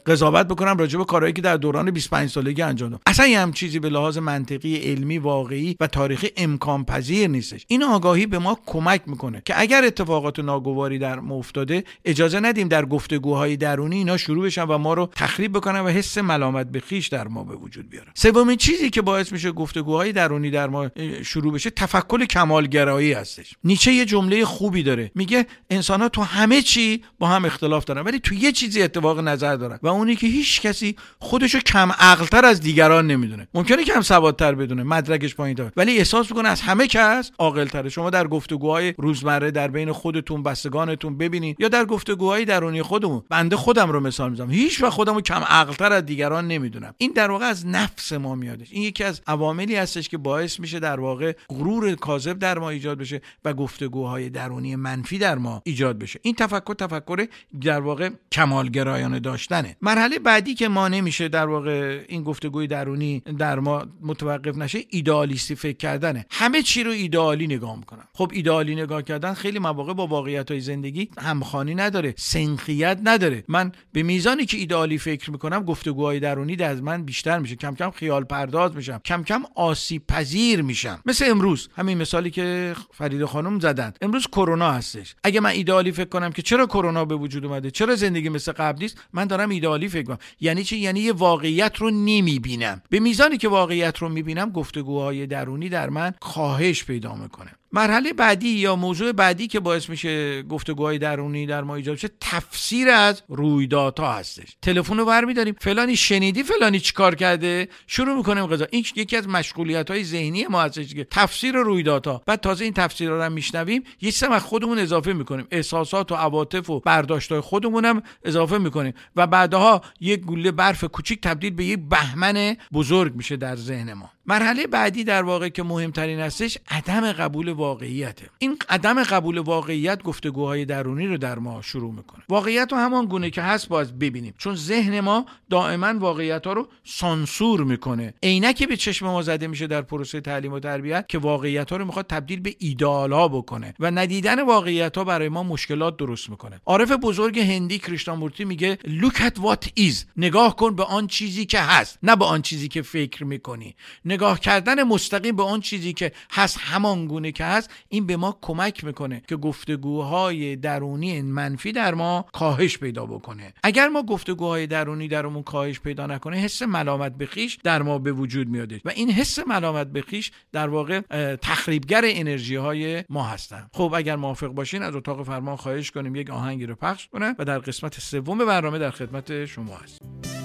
قضاوت 0.06 0.48
بکنم 0.48 0.78
راجع 0.78 0.98
به 0.98 1.06
کارهایی 1.06 1.34
که 1.34 1.42
در 1.42 1.58
دوران 1.58 1.92
25 1.92 2.30
سالگی 2.30 2.62
انجام 2.62 2.90
دادم. 2.90 3.02
اصلا 3.08 3.42
هم 3.42 3.54
چیزی 3.54 3.80
به 3.80 3.90
لحاظ 3.90 4.18
منطقی 4.18 4.76
علمی 4.76 5.18
واقعی 5.18 5.76
و 5.80 5.88
تاریخی 5.88 6.30
امکان 6.38 6.86
پذیر 6.86 7.28
نیستش. 7.28 7.66
این 7.68 7.84
آگاهی 7.84 8.26
به 8.26 8.40
ما 8.40 8.60
کمک 8.66 9.02
می‌کنه 9.08 9.42
که 9.46 9.60
اگر 9.60 9.84
اتفاقات 9.86 10.40
ناگواری 10.40 11.00
در 11.00 11.20
ما 11.20 11.36
افتاده 11.36 11.84
اجازه 12.06 12.40
ندیم 12.40 12.68
در 12.68 12.86
گفتگوهای 12.86 13.58
درونی 13.58 13.96
اینا 13.96 14.18
شروع 14.18 14.46
بشن 14.46 14.64
و 14.64 14.78
ما 14.78 14.94
رو 14.94 15.10
تخریب 15.16 15.54
بکنن 15.54 15.80
و 15.80 15.88
حس 15.88 16.18
ملامت 16.18 16.68
به 16.68 16.80
خیش 16.80 17.08
در 17.08 17.28
ما 17.28 17.44
به 17.44 17.56
وجود 17.56 17.90
بیارن. 17.90 18.12
سومین 18.14 18.58
چیزی 18.58 18.90
که 18.90 19.02
باعث 19.02 19.32
میشه 19.32 19.52
گفتگوهای 19.52 20.12
درونی 20.12 20.52
در 20.52 20.68
ما 20.68 20.90
شروع 21.24 21.54
بشه 21.54 21.70
تفکر 21.70 22.26
کمالگرایی 22.26 23.14
هستش. 23.14 23.54
نیچه 23.64 23.94
یه 23.94 24.06
جمله 24.06 24.46
خوبی 24.46 24.84
داره. 24.84 25.12
میگه 25.16 25.46
انسان 25.70 26.02
ها 26.02 26.10
تو 26.10 26.22
همه 26.22 26.62
چی 26.62 27.04
با 27.20 27.28
هم 27.28 27.46
اختلاف 27.46 27.86
دارن 27.86 28.02
ولی 28.02 28.20
تو 28.20 28.36
یه 28.36 28.52
چیزی 28.52 28.82
اتفاق 28.82 29.20
نظر 29.20 29.55
دارن 29.58 29.80
و 29.84 29.88
اونی 29.88 30.16
که 30.16 30.28
هیچ 30.28 30.62
کسی 30.62 30.96
خودشو 31.20 31.60
کم 31.60 31.92
عقلتر 31.92 32.46
از 32.46 32.62
دیگران 32.62 33.08
نمی‌دونه. 33.08 33.48
ممکنه 33.54 33.84
کم 33.84 34.02
سوادتر 34.02 34.56
بدونه 34.56 34.84
مدرکش 34.84 35.36
پایین 35.36 35.56
تر 35.56 35.72
ولی 35.78 35.98
احساس 35.98 36.32
می‌کنه 36.32 36.50
از 36.50 36.62
همه 36.62 36.88
کس 36.88 37.32
عاقلتره. 37.40 37.90
شما 37.90 38.10
در 38.10 38.28
گفتگوهای 38.28 38.94
روزمره 38.98 39.52
در 39.52 39.68
بین 39.68 39.92
خودتون 39.92 40.44
بستگانتون 40.44 41.18
ببینید 41.18 41.58
یا 41.60 41.68
در 41.68 41.86
گفتگوهای 41.86 42.46
درونی 42.46 42.82
خودمون. 42.82 43.24
بنده 43.30 43.56
خودم 43.56 43.92
رو 43.92 44.00
مثال 44.00 44.30
می‌زنم. 44.30 44.52
هیچ 44.52 44.84
وقت 44.84 44.92
خودمو 44.92 45.22
کم 45.22 45.42
عقلتر 45.48 45.94
از 45.94 46.06
دیگران 46.06 46.48
نمی‌دونم. 46.48 46.94
این 46.98 47.12
در 47.16 47.32
واقع 47.32 47.46
از 47.46 47.68
نفس 47.68 48.14
ما 48.14 48.36
میادش. 48.36 48.68
این 48.72 48.84
یکی 48.84 49.04
از 49.04 49.22
عواملی 49.28 49.76
هستش 49.76 50.10
که 50.10 50.18
باعث 50.18 50.60
میشه 50.60 50.80
در 50.80 51.00
واقع 51.00 51.34
غرور 51.50 51.96
کاذب 51.96 52.40
در 52.40 52.60
ما 52.60 52.70
ایجاد 52.70 52.98
بشه 52.98 53.22
و 53.46 53.54
گفتگوهای 53.54 54.30
درونی 54.30 54.76
منفی 54.76 55.18
در 55.18 55.38
ما 55.38 55.62
ایجاد 55.66 56.00
بشه. 56.00 56.20
این 56.24 56.36
تفکر 56.36 56.74
تفکر 56.74 57.28
در 57.62 57.80
واقع 57.80 58.10
کمالگرایانه 58.32 59.20
داشتنه 59.48 59.76
مرحله 59.82 60.20
بعدی 60.20 60.56
که 60.56 60.68
ما 60.68 60.88
نمیشه 60.88 61.28
در 61.28 61.48
واقع 61.48 62.06
این 62.08 62.24
گفتگوی 62.24 62.68
درونی 62.68 63.20
در 63.20 63.60
ما 63.60 63.86
متوقف 64.02 64.58
نشه 64.58 64.80
ایدالیستی 64.90 65.56
فکر 65.56 65.78
کردنه. 65.78 66.26
همه 66.32 66.62
چی 66.62 66.84
رو 66.84 66.92
ایدالی 66.92 67.48
نگاه 67.48 67.78
می‌کنم 67.78 68.08
خب 68.14 68.32
ایدالی 68.34 68.76
نگاه 68.76 69.02
کردن 69.02 69.34
خیلی 69.34 69.60
مواقع 69.60 69.94
با 69.94 70.08
واقعیت 70.08 70.52
های 70.52 70.60
زندگی 70.60 71.10
همخوانی 71.18 71.76
نداره 71.76 72.14
سنخیت 72.18 73.00
نداره. 73.04 73.44
من 73.48 73.72
به 73.92 74.04
میزانی 74.04 74.46
که 74.46 74.58
ایدالی 74.58 74.98
فکر 74.98 75.32
می‌کنم 75.32 75.64
گفتگوهای 75.64 76.20
درونی 76.20 76.56
در 76.56 76.76
من 76.76 77.04
بیشتر 77.04 77.40
میشه. 77.40 77.56
کم 77.56 77.76
کم 77.76 77.92
خیال 77.92 78.24
پرداز 78.24 78.76
میشم. 78.76 79.02
کم 79.06 79.24
کم 79.24 79.44
آسیب 79.56 80.08
پذیر 80.08 80.62
میشم. 80.62 81.00
مثل 81.06 81.26
امروز 81.30 81.70
همین 81.76 81.98
مثالی 81.98 82.32
که 82.32 82.76
فرید 82.94 83.26
خانم 83.26 83.60
زدن. 83.60 83.94
امروز 84.02 84.28
کرونا 84.28 84.72
هستش. 84.72 85.16
اگه 85.24 85.40
من 85.40 85.50
ایدالی 85.50 85.92
فکر 85.92 86.10
کنم 86.10 86.32
که 86.32 86.42
چرا 86.42 86.66
کرونا 86.66 87.06
به 87.06 87.16
وجود 87.16 87.46
اومده 87.46 87.72
چرا 87.72 87.96
زندگی 87.96 88.30
مثل 88.30 88.52
قبل 88.52 88.82
نیست 88.82 89.02
من 89.14 89.28
دارم 89.38 89.50
ایدالی 89.50 89.88
فکر 89.88 90.04
کنم 90.04 90.18
یعنی 90.40 90.64
چی؟ 90.64 90.78
یعنی 90.78 91.00
یه 91.00 91.14
واقعیت 91.14 91.76
رو 91.78 91.92
نمی‌بینم. 91.92 92.82
به 92.90 93.00
میزانی 93.00 93.38
که 93.38 93.48
واقعیت 93.48 93.98
رو 93.98 94.10
می‌بینم 94.10 94.50
گفتگوهای 94.50 95.28
درونی 95.28 95.70
در 95.70 95.90
من 95.90 96.14
کاهش 96.20 96.84
پیدا 96.84 97.16
می‌کنه. 97.16 97.52
مرحله 97.76 98.14
بعدی 98.14 98.50
یا 98.50 98.76
موضوع 98.76 99.12
بعدی 99.12 99.48
که 99.48 99.60
باعث 99.60 99.90
میشه 99.90 100.44
گفتگوهای 100.44 100.98
درونی 100.98 101.46
در 101.46 101.62
ما 101.62 101.76
ایجاد 101.76 101.96
شه 101.98 102.10
تفسیر 102.22 102.90
از 102.90 103.24
رویدادها 103.28 104.14
هستش. 104.14 104.58
تلفن 104.62 104.98
رو 104.98 105.06
برمیداریم. 105.06 105.56
فلانی 105.62 105.96
شنیدی 105.96 106.44
فلانی 106.44 106.80
چیکار 106.80 107.16
کرده؟ 107.16 107.68
شروع 107.88 108.18
می‌کنیم 108.18 108.46
قضا 108.46 108.68
این 108.72 108.86
یکی 108.96 109.18
از 109.18 109.28
مشغولیت 109.28 109.92
های 109.92 110.04
ذهنی 110.04 110.46
ما 110.48 110.62
هستش 110.62 110.94
که 110.94 111.08
تفسیر 111.12 111.56
رویدادها. 111.56 112.22
بعد 112.26 112.40
تازه 112.40 112.64
این 112.64 112.74
تفسیرها 112.74 113.16
رو 113.16 113.22
هم 113.22 113.32
میشنویم. 113.32 113.84
یه 114.02 114.12
سم 114.12 114.32
از 114.32 114.42
خودمون 114.42 114.80
اضافه 114.80 115.14
می‌کنیم. 115.14 115.48
احساسات 115.52 116.12
و 116.12 116.16
عواطف 116.16 116.70
و 116.70 116.80
برداشت 116.80 117.32
های 117.32 117.42
خودمون 117.42 117.86
هم 117.86 118.04
اضافه 118.24 118.58
می‌کنیم. 118.58 118.94
و 119.16 119.28
بعدها 119.28 119.82
یک 120.00 120.20
گوله 120.20 120.52
برف 120.52 120.84
کوچیک 120.84 121.22
تبدیل 121.22 121.54
به 121.54 121.66
یک 121.66 121.80
بهمن 121.90 122.58
بزرگ 122.74 123.16
میشه 123.16 123.36
در 123.36 123.56
ذهن 123.56 123.94
ما. 123.94 124.15
مرحله 124.28 124.68
بعدی 124.68 125.04
در 125.04 125.24
واقع 125.24 125.50
که 125.50 125.64
مهمترین 125.64 126.20
هستش 126.20 126.58
عدم 126.70 127.12
قبول 127.12 127.50
واقعیته 127.50 128.30
این 128.40 128.58
عدم 128.70 129.04
قبول 129.04 129.38
واقعیت 129.38 130.04
گفتگوهای 130.04 130.66
درونی 130.66 131.08
رو 131.08 131.18
در 131.18 131.40
ما 131.40 131.62
شروع 131.62 131.94
می‌کنه. 131.94 132.24
واقعیت 132.30 132.68
رو 132.72 132.78
همان 132.78 133.06
گونه 133.06 133.30
که 133.30 133.42
هست 133.42 133.70
باز 133.70 134.00
ببینیم. 134.00 134.34
چون 134.38 134.56
ذهن 134.56 135.00
ما 135.00 135.26
دائما 135.50 136.00
واقعیت 136.00 136.48
ها 136.48 136.54
رو 136.54 136.68
سانسور 136.84 137.64
می‌کنه. 137.64 138.14
عینکی 138.24 138.66
به 138.66 138.78
چشم 138.78 139.06
ما 139.06 139.22
زده 139.22 139.48
میشه 139.48 139.68
در 139.68 139.82
پروسه 139.82 140.22
تعلیم 140.22 140.54
و 140.54 140.60
تربیت 140.60 141.06
که 141.08 141.18
واقعیت 141.18 141.72
ها 141.72 141.78
رو 141.78 141.86
می‌خواد 141.86 142.08
تبدیل 142.08 142.40
به 142.40 142.56
ایدئال 142.60 143.14
ها 143.14 143.28
بکنه 143.28 143.74
و 143.80 143.92
ندیدن 143.92 144.42
واقعیت 144.42 144.98
ها 144.98 145.04
برای 145.04 145.30
ما 145.30 145.44
مشکلات 145.44 145.98
درست 145.98 146.30
می‌کنه. 146.30 146.62
عارف 146.66 146.92
بزرگ 146.92 147.40
هندی 147.40 147.80
کریشنامورتی 147.80 148.46
میگه 148.46 148.76
look 148.76 149.16
at 149.16 149.40
what 149.42 149.80
is. 149.80 149.96
نگاه 150.18 150.56
کن 150.56 150.76
به 150.76 150.84
آن 150.84 151.08
چیزی 151.08 151.46
که 151.46 151.60
هست 151.60 152.00
نه 152.04 152.16
به 152.16 152.26
آن 152.26 152.42
چیزی 152.42 152.68
که 152.68 152.82
فکر 152.82 153.24
می‌کنی. 153.24 153.76
نگاه 154.16 154.40
کردن 154.40 154.84
مستقیم 154.84 155.36
به 155.36 155.44
آن 155.44 155.62
چیزی 155.62 155.94
که 155.94 156.12
هست 156.32 156.58
همان 156.60 157.08
گونه 157.08 157.32
که 157.32 157.46
هست 157.46 157.70
این 157.90 158.08
به 158.08 158.18
ما 158.18 158.38
کمک 158.42 158.84
می‌کنه 158.84 159.22
که 159.28 159.36
گفتگوهای 159.36 160.56
درونی 160.56 161.22
منفی 161.22 161.72
در 161.72 161.94
ما 161.94 162.26
کاهش 162.34 162.78
پیدا 162.78 163.06
بکنه. 163.06 163.54
اگر 163.64 163.88
ما 163.88 164.04
گفتگوهای 164.04 164.68
درونی 164.68 165.08
درمون 165.08 165.44
کاهش 165.44 165.80
پیدا 165.80 166.08
نکنه 166.08 166.38
حس 166.38 166.62
ملامت 166.62 167.18
به 167.18 167.26
خیش 167.26 167.58
در 167.64 167.82
ما 167.82 167.98
به 167.98 168.12
وجود 168.12 168.48
میاده 168.48 168.82
و 168.86 168.90
این 168.90 169.12
حس 169.12 169.40
ملامت 169.48 169.88
به 169.88 170.02
خیش 170.02 170.32
در 170.52 170.68
واقع 170.68 171.02
تخریبگر 171.42 172.02
انرژی 172.06 172.56
های 172.56 173.04
ما 173.10 173.24
هستن. 173.24 173.68
خب 173.74 173.94
اگر 173.96 174.16
موافق 174.16 174.48
باشین 174.48 174.84
از 174.84 174.96
اتاق 174.96 175.24
فرمان 175.24 175.56
خواهش 175.56 175.92
کنیم 175.92 176.16
یک 176.16 176.30
آهنگی 176.30 176.66
رو 176.66 176.76
پخش 176.76 177.08
کنه 177.08 177.36
و 177.40 177.46
در 177.46 177.60
قسمت 177.60 178.00
سوم 178.00 178.38
برنامه 178.38 178.80
در 178.80 178.92
خدمت 178.92 179.46
شما 179.46 179.76
هست 179.76 180.45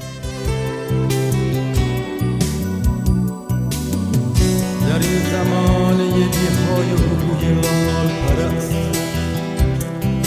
در 4.91 4.99
این 4.99 5.23
زمان 5.33 6.01
یکی 6.01 6.49
های 6.67 6.91
روی 6.91 7.55
لال 7.55 8.09
پرست. 8.09 8.73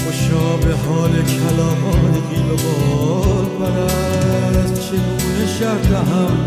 خوشا 0.06 0.58
به 0.58 0.76
حال 0.76 1.12
کلامان 1.12 2.12
قیل 2.30 2.50
و 2.52 2.56
بال 2.56 3.46
پرست. 3.46 4.90
چگونه 4.90 5.48
شرط 5.60 5.86
هم 5.86 6.38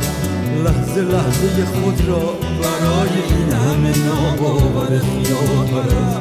لحظه 0.64 1.00
لحظه 1.00 1.64
خود 1.64 2.08
را 2.08 2.34
برای 2.62 3.16
این 3.28 3.52
همه 3.52 3.92
ناباور 4.06 4.98
خیال 4.98 5.66
پرست. 5.66 6.20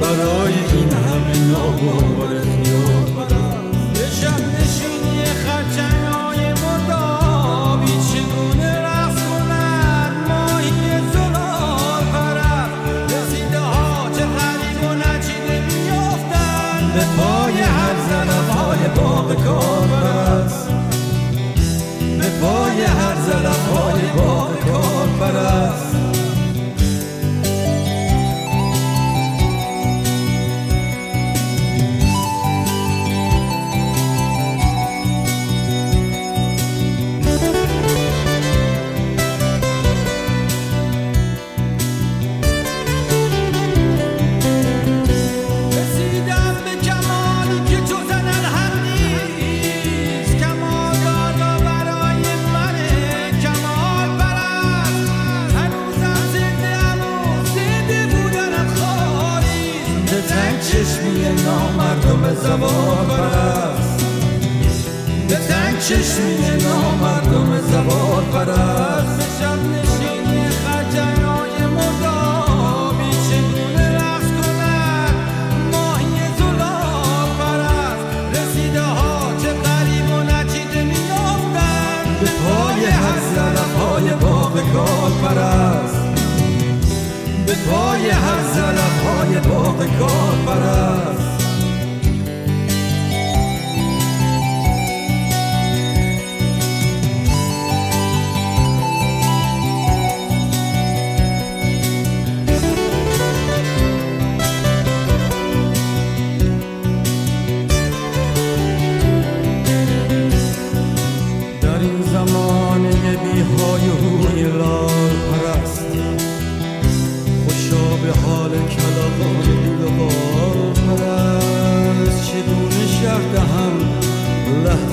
برای 0.00 0.54
این 0.72 0.90
همه 0.92 1.38
ناباور 1.52 2.40
خیال 2.40 2.93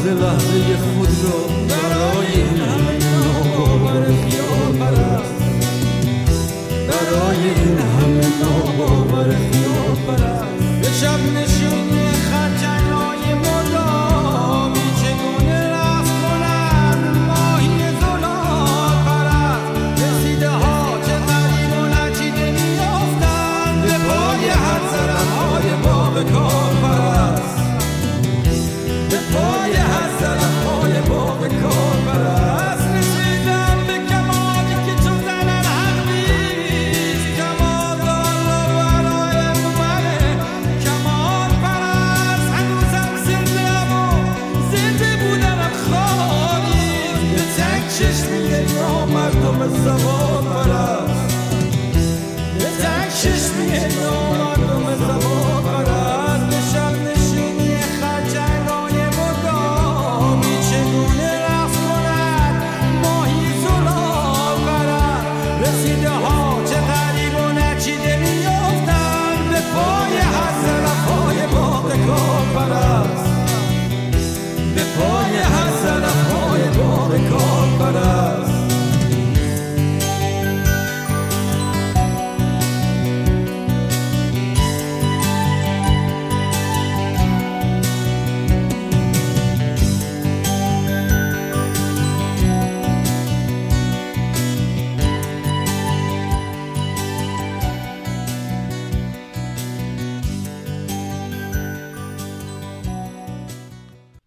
لحظه 0.06 0.78
خود 0.78 1.10
را 1.24 1.61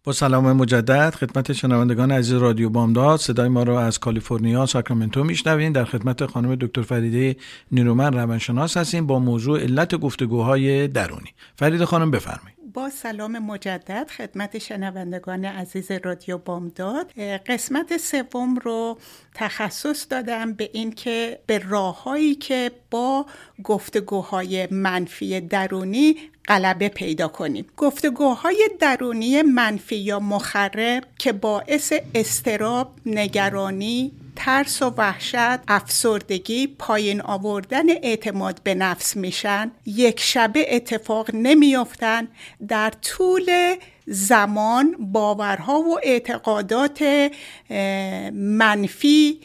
با 0.05 0.11
سلام 0.11 0.53
مجدد 0.53 1.15
خدمت 1.15 1.53
شنوندگان 1.53 2.11
عزیز 2.11 2.33
رادیو 2.33 2.69
بامداد. 2.69 3.19
صدای 3.19 3.47
ما 3.47 3.63
رو 3.63 3.73
از 3.73 3.99
کالیفرنیا 3.99 4.65
ساکرامنتو 4.65 5.23
میشنوین. 5.23 5.71
در 5.71 5.85
خدمت 5.85 6.25
خانم 6.25 6.55
دکتر 6.55 6.81
فریده 6.81 7.35
نیرومن 7.71 8.13
روانشناس 8.13 8.77
هستیم 8.77 9.07
با 9.07 9.19
موضوع 9.19 9.61
علت 9.61 9.95
گفتگوهای 9.95 10.87
درونی. 10.87 11.29
فرید 11.55 11.83
خانم 11.83 12.11
بفرمایید. 12.11 12.55
با 12.73 12.89
سلام 12.89 13.39
مجدد 13.39 14.07
خدمت 14.17 14.57
شنوندگان 14.57 15.45
عزیز 15.45 15.91
رادیو 15.91 16.37
بامداد. 16.37 17.11
قسمت 17.47 17.97
سوم 17.97 18.55
رو 18.55 18.97
تخصص 19.33 20.07
دادم 20.09 20.53
به 20.53 20.69
اینکه 20.73 21.39
به 21.45 21.57
راههایی 21.57 22.35
که 22.35 22.71
با 22.91 23.25
گفتگوهای 23.63 24.67
منفی 24.71 25.41
درونی 25.41 26.15
غلبه 26.47 26.89
پیدا 26.89 27.27
کنیم. 27.27 27.65
گفتگوهای 27.77 28.69
درونی 28.79 29.41
منفی 29.41 29.95
یا 29.95 30.19
مخرب 30.19 31.03
که 31.17 31.31
باعث 31.31 31.93
استراب 32.15 32.91
نگرانی 33.05 34.11
ترس 34.35 34.81
و 34.81 34.93
وحشت 34.97 35.59
افسردگی 35.67 36.67
پایین 36.67 37.21
آوردن 37.21 37.89
اعتماد 37.89 38.61
به 38.63 38.75
نفس 38.75 39.17
میشن 39.17 39.71
یک 39.85 40.19
شبه 40.19 40.75
اتفاق 40.75 41.29
نمیافتن 41.33 42.27
در 42.67 42.89
طول 42.89 43.75
زمان 44.07 44.95
باورها 44.99 45.79
و 45.79 45.99
اعتقادات 46.03 47.29
منفی 48.33 49.39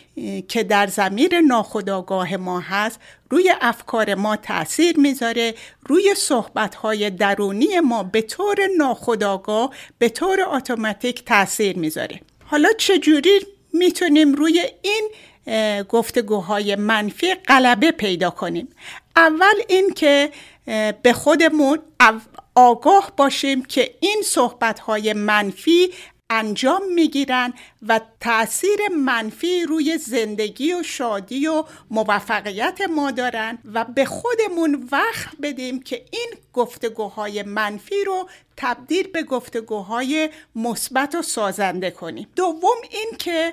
که 0.48 0.62
در 0.62 0.86
زمیر 0.86 1.40
ناخودآگاه 1.40 2.36
ما 2.36 2.60
هست. 2.60 3.00
روی 3.30 3.54
افکار 3.60 4.14
ما 4.14 4.36
تاثیر 4.36 4.98
می‌ذاره. 4.98 5.54
روی 5.86 6.14
صحبتهای 6.16 7.10
درونی 7.10 7.80
ما 7.80 8.02
به 8.02 8.22
طور 8.22 8.56
ناخودآگاه 8.78 9.70
به 9.98 10.08
طور 10.08 10.40
اتوماتیک 10.40 11.24
تاثیر 11.24 11.78
می‌ذاره. 11.78 12.20
حالا 12.44 12.68
چجوری 12.78 13.40
می‌تونیم 13.72 14.34
روی 14.34 14.64
این 14.82 15.10
گفتگوهای 15.82 16.76
منفی 16.76 17.34
غلبه 17.34 17.90
پیدا 17.90 18.30
کنیم؟ 18.30 18.68
اول 19.16 19.54
این 19.68 19.92
که 19.94 20.30
به 21.02 21.12
خودمون 21.12 21.78
آگاه 22.54 23.12
باشیم 23.16 23.64
که 23.64 23.94
این 24.00 24.22
صحبتهای 24.24 25.12
منفی 25.12 25.90
انجام 26.30 26.82
می‌گیرن 26.94 27.52
و 27.88 28.00
تاثیر 28.20 28.78
منفی 28.88 29.62
روی 29.62 29.98
زندگی 29.98 30.72
و 30.72 30.82
شادی 30.82 31.46
و 31.46 31.64
موفقیت 31.90 32.80
ما 32.94 33.10
دارن 33.10 33.58
و 33.74 33.84
به 33.84 34.04
خودمون 34.04 34.88
وقت 34.92 35.28
بدیم 35.42 35.82
که 35.82 36.04
این 36.10 36.30
گفتگوهای 36.52 37.42
منفی 37.42 38.04
رو 38.06 38.28
تبدیل 38.56 39.08
به 39.08 39.22
گفتگوهای 39.22 40.30
مثبت 40.56 41.14
و 41.14 41.22
سازنده 41.22 41.90
کنیم. 41.90 42.28
دوم 42.36 42.76
این 42.90 43.10
که 43.18 43.52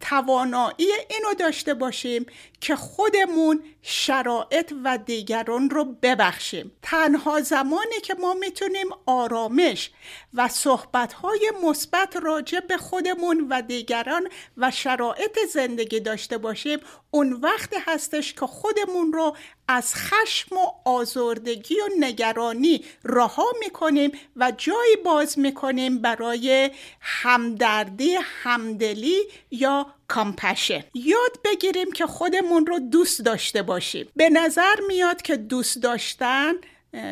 توانایی 0.00 0.92
اینو 1.10 1.34
داشته 1.38 1.74
باشیم 1.74 2.26
که 2.60 2.76
خودمون 2.76 3.62
شرایط 3.82 4.72
و 4.84 4.98
دیگران 4.98 5.70
رو 5.70 5.84
ببخشیم. 5.84 6.72
تنها 6.82 7.40
زمانی 7.40 8.00
که 8.02 8.14
ما 8.14 8.34
می‌تونیم 8.34 8.86
آرامش 9.06 9.90
و 10.34 10.48
صحبتهای 10.48 11.52
مثبت 11.64 12.16
راجع 12.16 12.60
به 12.60 12.76
خودمون 12.76 13.46
و 13.50 13.62
دیگران 13.62 14.28
و 14.56 14.70
شرایط 14.70 15.38
زندگی 15.52 16.00
داشته 16.00 16.38
باشیم 16.38 16.78
اون 17.10 17.32
وقت 17.32 17.74
هستش 17.86 18.34
که 18.34 18.46
خودمون 18.46 19.12
رو 19.12 19.36
از 19.68 19.94
خشم 19.94 20.56
و 20.56 20.66
آزردگی 20.84 21.74
و 21.74 21.88
نگرانی 21.98 22.84
رها 23.04 23.46
می‌کنیم 23.60 24.12
و 24.36 24.52
جایی 24.56 24.96
باز 25.04 25.38
می‌کنیم 25.38 25.98
برای 25.98 26.70
همدردی 27.00 28.14
همدلی 28.22 29.18
یا 29.50 29.86
کامپشن 30.08 30.84
یاد 30.94 31.38
بگیریم 31.44 31.92
که 31.92 32.06
خودمون 32.06 32.66
رو 32.66 32.78
دوست 32.78 33.24
داشته 33.24 33.62
باشیم. 33.62 34.08
به 34.16 34.30
نظر 34.30 34.74
میاد 34.88 35.22
که 35.22 35.36
دوست 35.36 35.82
داشتن 35.82 36.52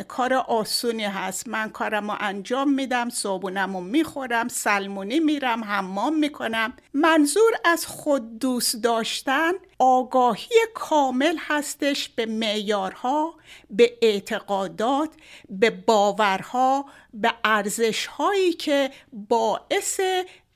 کار 0.09 0.35
آسونی 0.35 1.05
هست. 1.05 1.49
من 1.49 1.71
کارم 1.71 2.11
رو 2.11 2.17
انجام 2.21 2.75
میدم 2.75 3.09
صابونم 3.09 3.77
رو 3.77 3.81
می‌خورم 3.83 4.49
سلمونی 4.49 5.21
میرم 5.21 5.65
حمام 5.65 6.17
می‌کنم. 6.17 6.73
منظور 6.95 7.53
از 7.65 7.87
خود 7.87 8.39
دوست 8.39 8.77
داشتن 8.77 9.53
آگاهی 9.79 10.57
کامل 10.75 11.37
هستش 11.39 12.09
به 12.09 12.27
معیارها 12.27 13.35
به 13.71 13.99
اعتقادات 14.03 15.11
به 15.51 15.71
باورها 15.71 16.85
به 17.15 17.35
ارزشهایی 17.45 18.53
که 18.53 18.91
باعث 19.13 20.01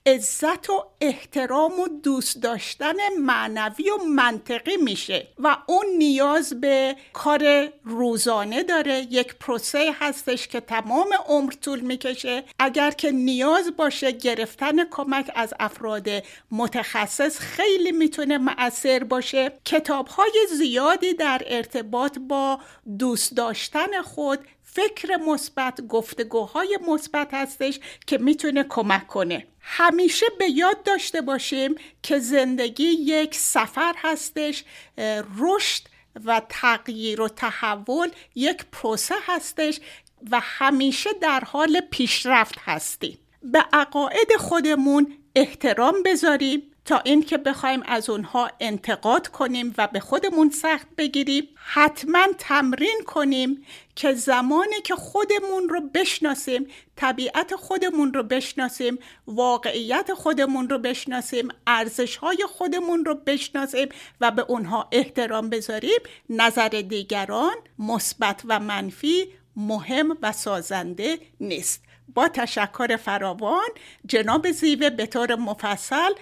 عزت 0.06 0.70
و 0.70 0.84
احترام 1.00 1.80
و 1.80 1.88
دوست 1.88 2.42
داشتن 2.42 2.94
معنوی 3.20 3.90
و 3.90 4.04
منطقی 4.04 4.76
میشه 4.76 5.26
و 5.38 5.56
اون 5.66 5.86
نیاز 5.98 6.60
به 6.60 6.96
کار 7.12 7.68
روزانه 7.84 8.62
داره. 8.62 9.06
یک 9.10 9.34
پروسه 9.34 9.94
هستش 10.00 10.48
که 10.48 10.60
تمام 10.60 11.08
عمر 11.28 11.52
طول 11.52 11.80
می‌کشه. 11.80 12.44
اگر 12.58 12.90
که 12.90 13.10
نیاز 13.10 13.76
باشه 13.76 14.12
گرفتن 14.12 14.84
کمک 14.90 15.30
از 15.34 15.54
افراد 15.60 16.08
متخصص 16.50 17.38
خیلی 17.38 17.92
می‌تونه 17.92 18.38
مؤثر 18.38 19.04
باشه. 19.04 19.52
کتاب 19.64 20.06
های 20.06 20.46
زیادی 20.58 21.14
در 21.14 21.42
ارتباط 21.46 22.18
با 22.18 22.58
دوست 22.98 23.36
داشتن 23.36 24.02
خود 24.02 24.38
فکر 24.74 25.16
مثبت 25.16 25.80
گفتگوهای 25.80 26.78
مثبت 26.88 27.34
هستش 27.34 27.80
که 28.06 28.18
می‌تونه 28.18 28.64
کمک 28.68 29.06
کنه. 29.06 29.46
همیشه 29.60 30.26
به 30.38 30.50
یاد 30.50 30.82
داشته 30.82 31.20
باشیم 31.20 31.74
که 32.02 32.18
زندگی 32.18 32.84
یک 32.84 33.34
سفر 33.34 33.94
هستش 33.98 34.64
رشد 35.38 35.82
و 36.24 36.42
تغییر 36.48 37.20
و 37.20 37.28
تحول 37.28 38.10
یک 38.34 38.64
پروسه 38.72 39.14
هستش 39.26 39.80
و 40.30 40.40
همیشه 40.42 41.10
در 41.20 41.40
حال 41.40 41.80
پیشرفت 41.90 42.54
هستیم. 42.58 43.18
به 43.42 43.64
عقاید 43.72 44.36
خودمون 44.38 45.18
احترام 45.36 46.02
بذاریم. 46.04 46.73
تا 46.84 46.98
اینکه 46.98 47.38
بخوایم 47.38 47.82
از 47.86 48.10
اونها 48.10 48.50
انتقاد 48.60 49.28
کنیم 49.28 49.74
و 49.78 49.86
به 49.86 50.00
خودمون 50.00 50.50
سخت 50.50 50.86
بگیریم 50.98 51.48
حتما 51.54 52.26
تمرین 52.38 53.00
کنیم 53.06 53.64
که 53.96 54.14
زمانی 54.14 54.80
که 54.84 54.94
خودمون 54.94 55.68
رو 55.68 55.80
بشناسیم 55.94 56.66
طبیعت 56.96 57.54
خودمون 57.54 58.14
رو 58.14 58.22
بشناسیم 58.22 58.98
واقعیت 59.26 60.14
خودمون 60.14 60.68
رو 60.68 60.78
بشناسیم 60.78 61.48
ارزش 61.66 62.16
های 62.16 62.46
خودمون 62.48 63.04
رو 63.04 63.14
بشناسیم 63.14 63.88
و 64.20 64.30
به 64.30 64.42
اونها 64.42 64.88
احترام 64.92 65.50
بذاریم 65.50 65.98
نظر 66.30 66.68
دیگران 66.68 67.56
مثبت 67.78 68.42
و 68.44 68.60
منفی 68.60 69.28
مهم 69.56 70.18
و 70.22 70.32
سازنده 70.32 71.18
نیست. 71.40 71.84
با 72.14 72.28
تشکر 72.28 72.96
فراوان 72.96 73.68
جناب 74.06 74.50
زیوه 74.50 74.90
به 74.90 75.06
طور 75.06 75.34
مفصل 75.34 76.12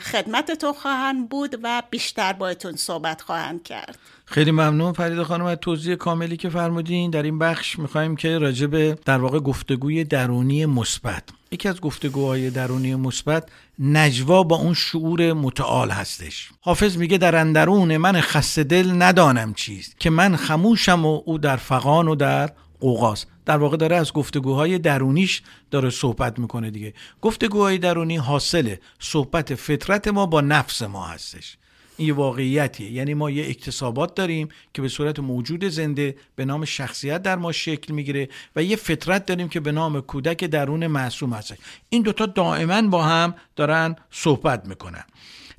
خدمت 0.00 0.50
تو 0.50 0.72
خواهند 0.72 1.28
بود 1.28 1.60
و 1.62 1.82
بیشتر 1.90 2.32
بایتون 2.32 2.76
صحبت 2.76 3.22
خواهند 3.22 3.62
کرد. 3.62 3.98
خیلی 4.24 4.50
ممنون 4.50 4.92
فرید 4.92 5.22
خانم 5.22 5.44
از 5.44 5.58
توضیح 5.60 5.94
کاملی 5.94 6.36
که 6.36 6.48
فرمودین. 6.48 7.10
در 7.10 7.22
این 7.22 7.38
بخش 7.38 7.78
می‌خوایم 7.78 8.16
که 8.16 8.38
راجع 8.38 8.66
به 8.66 8.98
در 9.04 9.18
واقع 9.18 9.38
گفتگوی 9.38 10.04
درونی 10.04 10.66
مثبت. 10.66 11.22
یکی 11.50 11.68
از 11.68 11.80
گفتگوهای 11.80 12.50
درونی 12.50 12.94
مثبت 12.94 13.48
نجوا 13.78 14.42
با 14.42 14.56
اون 14.56 14.74
شعور 14.74 15.32
متعال 15.32 15.90
هستش. 15.90 16.50
حافظ 16.60 16.96
میگه 16.96 17.18
در 17.18 17.36
اندرون 17.36 17.96
من 17.96 18.20
خسته 18.20 18.64
دل 18.64 19.02
ندانم 19.02 19.54
چیست 19.54 20.00
که 20.00 20.10
من 20.10 20.36
خموشم 20.36 21.06
و 21.06 21.22
او 21.24 21.38
در 21.38 21.56
فقان 21.56 22.08
و 22.08 22.14
در 22.14 22.50
قوقاست 22.80 23.26
در 23.50 23.56
واقع 23.56 23.76
داره 23.76 23.96
از 23.96 24.12
گفتگوهای 24.12 24.78
درونیش 24.78 25.42
داره 25.70 25.90
صحبت 25.90 26.38
می‌کنه 26.38 26.70
دیگه. 26.70 26.94
گفتگوهای 27.20 27.78
درونی 27.78 28.16
حاصل 28.16 28.74
صحبت 28.98 29.54
فطرت 29.54 30.08
ما 30.08 30.26
با 30.26 30.40
نفس 30.40 30.82
ما 30.82 31.06
هستش. 31.06 31.56
این 31.96 32.08
یه 32.08 32.14
واقعیتیه. 32.14 32.90
یعنی 32.90 33.14
ما 33.14 33.30
یه 33.30 33.48
اکتسابات 33.48 34.14
داریم 34.14 34.48
که 34.74 34.82
به 34.82 34.88
صورت 34.88 35.18
موجود 35.18 35.64
زنده 35.64 36.16
به 36.36 36.44
نام 36.44 36.64
شخصیت 36.64 37.22
در 37.22 37.36
ما 37.36 37.52
شکل 37.52 37.94
می‌گیره 37.94 38.28
و 38.56 38.62
یه 38.62 38.76
فطرت 38.76 39.26
داریم 39.26 39.48
که 39.48 39.60
به 39.60 39.72
نام 39.72 40.00
کودک 40.00 40.44
درون 40.44 40.86
معصوم 40.86 41.32
هست 41.32 41.54
این 41.88 42.02
دوتا 42.02 42.26
دائما 42.26 42.82
با 42.82 43.02
هم 43.02 43.34
دارن 43.56 43.96
صحبت 44.10 44.68
می‌کنن. 44.68 45.04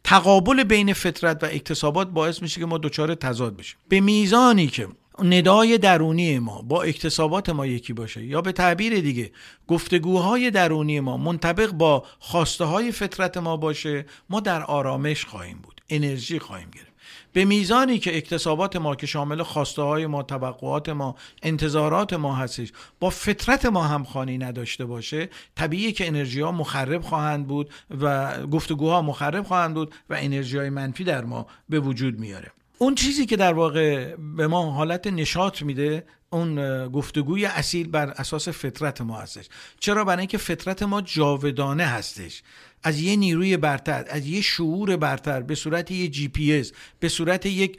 تقابل 0.04 0.64
بین 0.64 0.94
فطرت 0.94 1.44
و 1.44 1.46
اکتسابات 1.46 2.10
باعث 2.10 2.42
میشه 2.42 2.60
که 2.60 2.66
ما 2.66 2.78
دچار 2.78 3.16
تضاد 3.16 3.56
بشیم. 3.56 3.78
به 3.90 4.00
میزانی 4.00 4.68
که 4.68 4.88
ندای 5.24 5.78
درونی 5.78 6.40
ما 6.40 6.62
با 6.62 6.84
اکتسابات 6.84 7.50
ما 7.50 7.66
یکی 7.66 7.94
باشه. 7.94 8.24
یا 8.24 8.42
به 8.42 8.52
تعبیر 8.52 9.00
دیگه 9.00 9.32
گفتگوهای 9.68 10.52
درونی 10.52 11.00
ما 11.00 11.18
منطبق 11.18 11.72
با 11.72 12.04
خواسته 12.20 12.66
های 12.66 12.92
فطرت 12.92 13.38
ما 13.38 13.58
باشه 13.58 14.06
ما 14.30 14.40
در 14.40 14.64
آرامش 14.64 15.26
خواهیم 15.26 15.60
بود 15.64 15.82
انرژی 15.90 16.40
خواهیم 16.40 16.70
گرفت. 16.72 16.92
به 17.34 17.46
میزانی 17.46 18.00
که 18.00 18.18
اکتسابات 18.18 18.76
ما 18.76 18.96
که 18.96 19.08
شامل 19.08 19.44
خواسته 19.44 19.82
های 19.82 20.08
ما 20.08 20.24
توقعات 20.24 20.90
ما 20.90 21.16
انتظارات 21.44 22.14
ما 22.14 22.36
هستش 22.36 22.72
با 23.00 23.10
فطرت 23.10 23.66
ما 23.66 23.84
همخوانی 23.84 24.38
نداشته 24.38 24.86
باشه 24.86 25.30
طبیعیه 25.56 25.92
که 25.92 26.08
انرژی 26.08 26.42
ها 26.42 26.52
مخرب 26.52 27.02
خواهند 27.02 27.48
بود 27.48 27.70
و 28.02 28.38
گفتگوها 28.48 29.02
مخرب 29.02 29.44
خواهند 29.44 29.74
بود 29.74 29.96
و 30.10 30.16
انرژی 30.20 30.58
های 30.58 30.70
منفی 30.70 31.04
در 31.04 31.24
ما 31.24 31.48
به 31.70 31.80
وجود 31.80 32.20
میاره. 32.20 32.52
اون 32.82 32.96
چیزی 32.96 33.26
که 33.26 33.36
در 33.36 33.54
واقع 33.54 34.16
به 34.16 34.48
ما 34.48 34.72
حالت 34.72 35.08
نشاط 35.08 35.62
میده 35.62 36.06
اون 36.30 36.88
گفتگوی 36.88 37.46
اصیل 37.46 37.88
بر 37.88 38.10
اساس 38.10 38.50
فطرت 38.50 39.02
ما 39.02 39.18
هستش. 39.18 39.50
چرا؟ 39.80 40.06
برای 40.06 40.20
اینکه 40.20 40.38
فطرت 40.38 40.84
ما 40.84 41.02
جاودانه 41.02 41.86
هستش. 41.86 42.44
از 42.84 43.00
یه 43.00 43.16
نیروی 43.16 43.58
برتر 43.58 44.06
از 44.10 44.28
یه 44.28 44.42
شعور 44.42 44.98
برتر 44.98 45.42
به 45.42 45.56
صورت 45.56 45.92
یه 45.92 46.08
جی 46.08 46.28
پی 46.28 46.54
اس 46.54 46.72
به 47.00 47.10
صورت 47.10 47.46
یک 47.46 47.78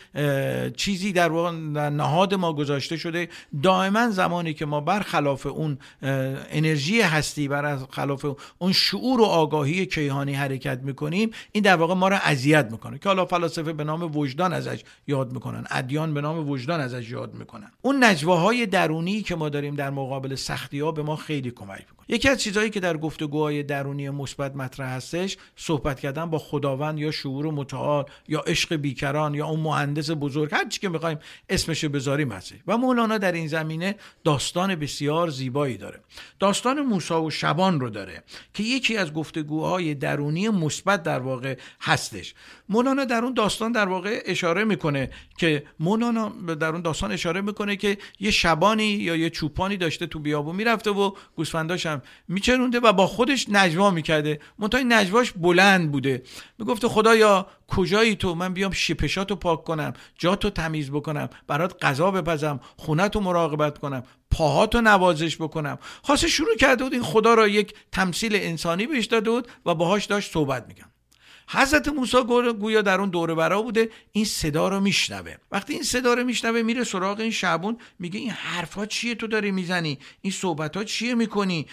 چیزی 0.76 1.12
در 1.12 1.28
نهاد 1.90 2.34
ما 2.34 2.52
گذاشته 2.52 2.96
شده. 2.96 3.28
دائما 3.62 4.10
زمانی 4.10 4.54
که 4.54 4.66
ما 4.66 4.80
برخلاف 4.80 5.46
اون 5.46 5.78
انرژی 6.02 7.00
هستی 7.00 7.48
بر 7.48 7.78
خلاف 7.90 8.26
اون 8.58 8.72
شعور 8.72 9.20
و 9.20 9.24
آگاهی 9.24 9.86
کیهانی 9.86 10.34
حرکت 10.34 10.80
می‌کنیم 10.82 11.30
این 11.52 11.62
در 11.62 11.76
واقع 11.76 11.94
ما 11.94 12.08
رو 12.08 12.18
اذیت 12.22 12.68
می‌کنه. 12.70 12.98
که 12.98 13.08
حالا 13.08 13.24
فلاسفه 13.24 13.72
به 13.72 13.84
نام 13.84 14.16
وجدان 14.16 14.52
ازش 14.52 14.82
یاد 15.06 15.32
می‌کنن 15.32 15.64
ادیان 15.70 16.14
به 16.14 16.20
نام 16.20 16.48
وجدان 16.48 16.80
ازش 16.80 17.10
یاد 17.10 17.34
می‌کنن. 17.34 17.72
اون 17.82 18.04
نجواهای 18.04 18.66
درونی 18.66 19.22
که 19.22 19.34
ما 19.34 19.48
داریم 19.48 19.74
در 19.74 19.90
مقابل 19.90 20.34
سختی 20.34 20.80
ها 20.80 20.92
به 20.92 21.02
ما 21.02 21.16
خیلی 21.16 21.50
کمک 21.50 21.68
می‌کنه. 21.90 22.06
یکی 22.08 22.28
از 22.28 22.38
چیزهایی 22.38 22.70
که 22.70 22.80
در 22.80 22.96
گفتگوهای 22.96 23.62
درونی 23.62 24.10
مثبت 24.10 24.56
مطرح 24.56 24.91
هستش 24.92 25.36
صحبت 25.56 26.00
کردن 26.00 26.30
با 26.30 26.38
خداوند 26.38 26.98
یا 26.98 27.10
شعور 27.10 27.46
متعال 27.46 28.04
یا 28.28 28.40
عشق 28.40 28.76
بیکران 28.76 29.34
یا 29.34 29.46
اون 29.46 29.60
مهندس 29.60 30.10
بزرگ 30.10 30.54
هر 30.54 30.68
چی 30.68 30.80
که 30.80 30.88
می‌خوایم 30.88 31.18
اسمش 31.48 31.84
بذاریم 31.84 32.32
هستش. 32.32 32.58
و 32.66 32.76
مولانا 32.76 33.18
در 33.18 33.32
این 33.32 33.48
زمینه 33.48 33.94
داستان 34.24 34.74
بسیار 34.74 35.30
زیبایی 35.30 35.76
داره. 35.76 36.00
داستان 36.38 36.80
موسی 36.80 37.14
و 37.14 37.30
شبان 37.30 37.80
رو 37.80 37.90
داره 37.90 38.22
که 38.54 38.62
یکی 38.62 38.96
از 38.96 39.12
گفتگوهای 39.12 39.94
درونی 39.94 40.48
مثبت 40.48 41.02
در 41.02 41.18
واقع 41.18 41.58
هستش. 41.80 42.34
مولانا 42.68 43.04
در 43.04 43.24
اون 43.24 43.34
داستان 43.34 43.72
در 43.72 43.88
واقع 43.88 44.22
اشاره 44.26 44.64
می‌کنه 44.64 45.10
که 45.38 45.64
مولانا 45.80 46.28
در 46.54 46.68
اون 46.68 46.82
داستان 46.82 47.12
اشاره 47.12 47.40
می‌کنه 47.40 47.76
که 47.76 47.98
یه 48.20 48.30
شبانی 48.30 48.84
یا 48.84 49.16
یه 49.16 49.30
چوپانی 49.30 49.76
داشته 49.76 50.06
تو 50.06 50.18
بیابون 50.18 50.56
می‌رفته 50.56 50.90
و 50.90 51.12
گوسفنداش 51.36 51.86
هم 51.86 52.02
میچرونده 52.28 52.80
و 52.80 52.92
با 52.92 53.06
خودش 53.06 53.46
نجوا 53.48 53.90
می‌کرده. 53.90 54.40
منتها 54.58 54.80
نجواش 54.84 55.32
بلند 55.32 55.92
بوده. 55.92 56.22
می‌گفته 56.58 56.88
خدایا 56.88 57.46
کجایی 57.68 58.16
تو؟ 58.16 58.34
من 58.34 58.54
بیام 58.54 58.72
شپشاتو 58.72 59.36
پاک 59.36 59.64
کنم 59.64 59.92
جاتو 60.18 60.50
تمیز 60.50 60.90
بکنم 60.90 61.28
برات 61.46 61.84
غذا 61.84 62.10
بپزم 62.10 62.60
خونتو 62.76 63.20
مراقبت 63.20 63.78
کنم 63.78 64.02
پاهاتو 64.30 64.80
نوازش 64.80 65.36
بکنم. 65.36 65.78
خاصه 66.02 66.28
شروع 66.28 66.56
کرده 66.56 66.84
بود 66.84 66.92
این 66.92 67.02
خدا 67.02 67.34
را 67.34 67.48
یک 67.48 67.74
تمثیل 67.92 68.36
انسانی 68.36 68.86
بهش 68.86 69.06
داده 69.06 69.30
بود 69.30 69.48
و 69.66 69.74
باهاش 69.74 70.04
داشت 70.04 70.32
صحبت 70.32 70.68
می‌کنم 70.68 70.92
حضرت 71.48 71.88
موسی 71.88 72.16
گویا 72.60 72.82
در 72.82 73.00
اون 73.00 73.10
دوره 73.10 73.34
برا 73.34 73.62
بوده 73.62 73.90
این 74.12 74.24
صدا 74.24 74.68
رو 74.68 74.80
میشنوه. 74.80 75.34
وقتی 75.50 75.72
این 75.72 75.82
صدا 75.82 76.14
رو 76.14 76.24
میشنوه 76.24 76.62
میره 76.62 76.84
سراغ 76.84 77.20
این 77.20 77.30
شبون 77.30 77.78
میگه 77.98 78.20
این 78.20 78.30
حرفا 78.30 78.86
چیه 78.86 79.14
تو 79.14 79.26
داری 79.26 79.50
می‌زنی؟ 79.50 79.98
این 80.20 80.32
صحبت 80.32 80.76
ها 80.76 80.84
چیه 80.84 81.14
می‌کنی؟ 81.14 81.66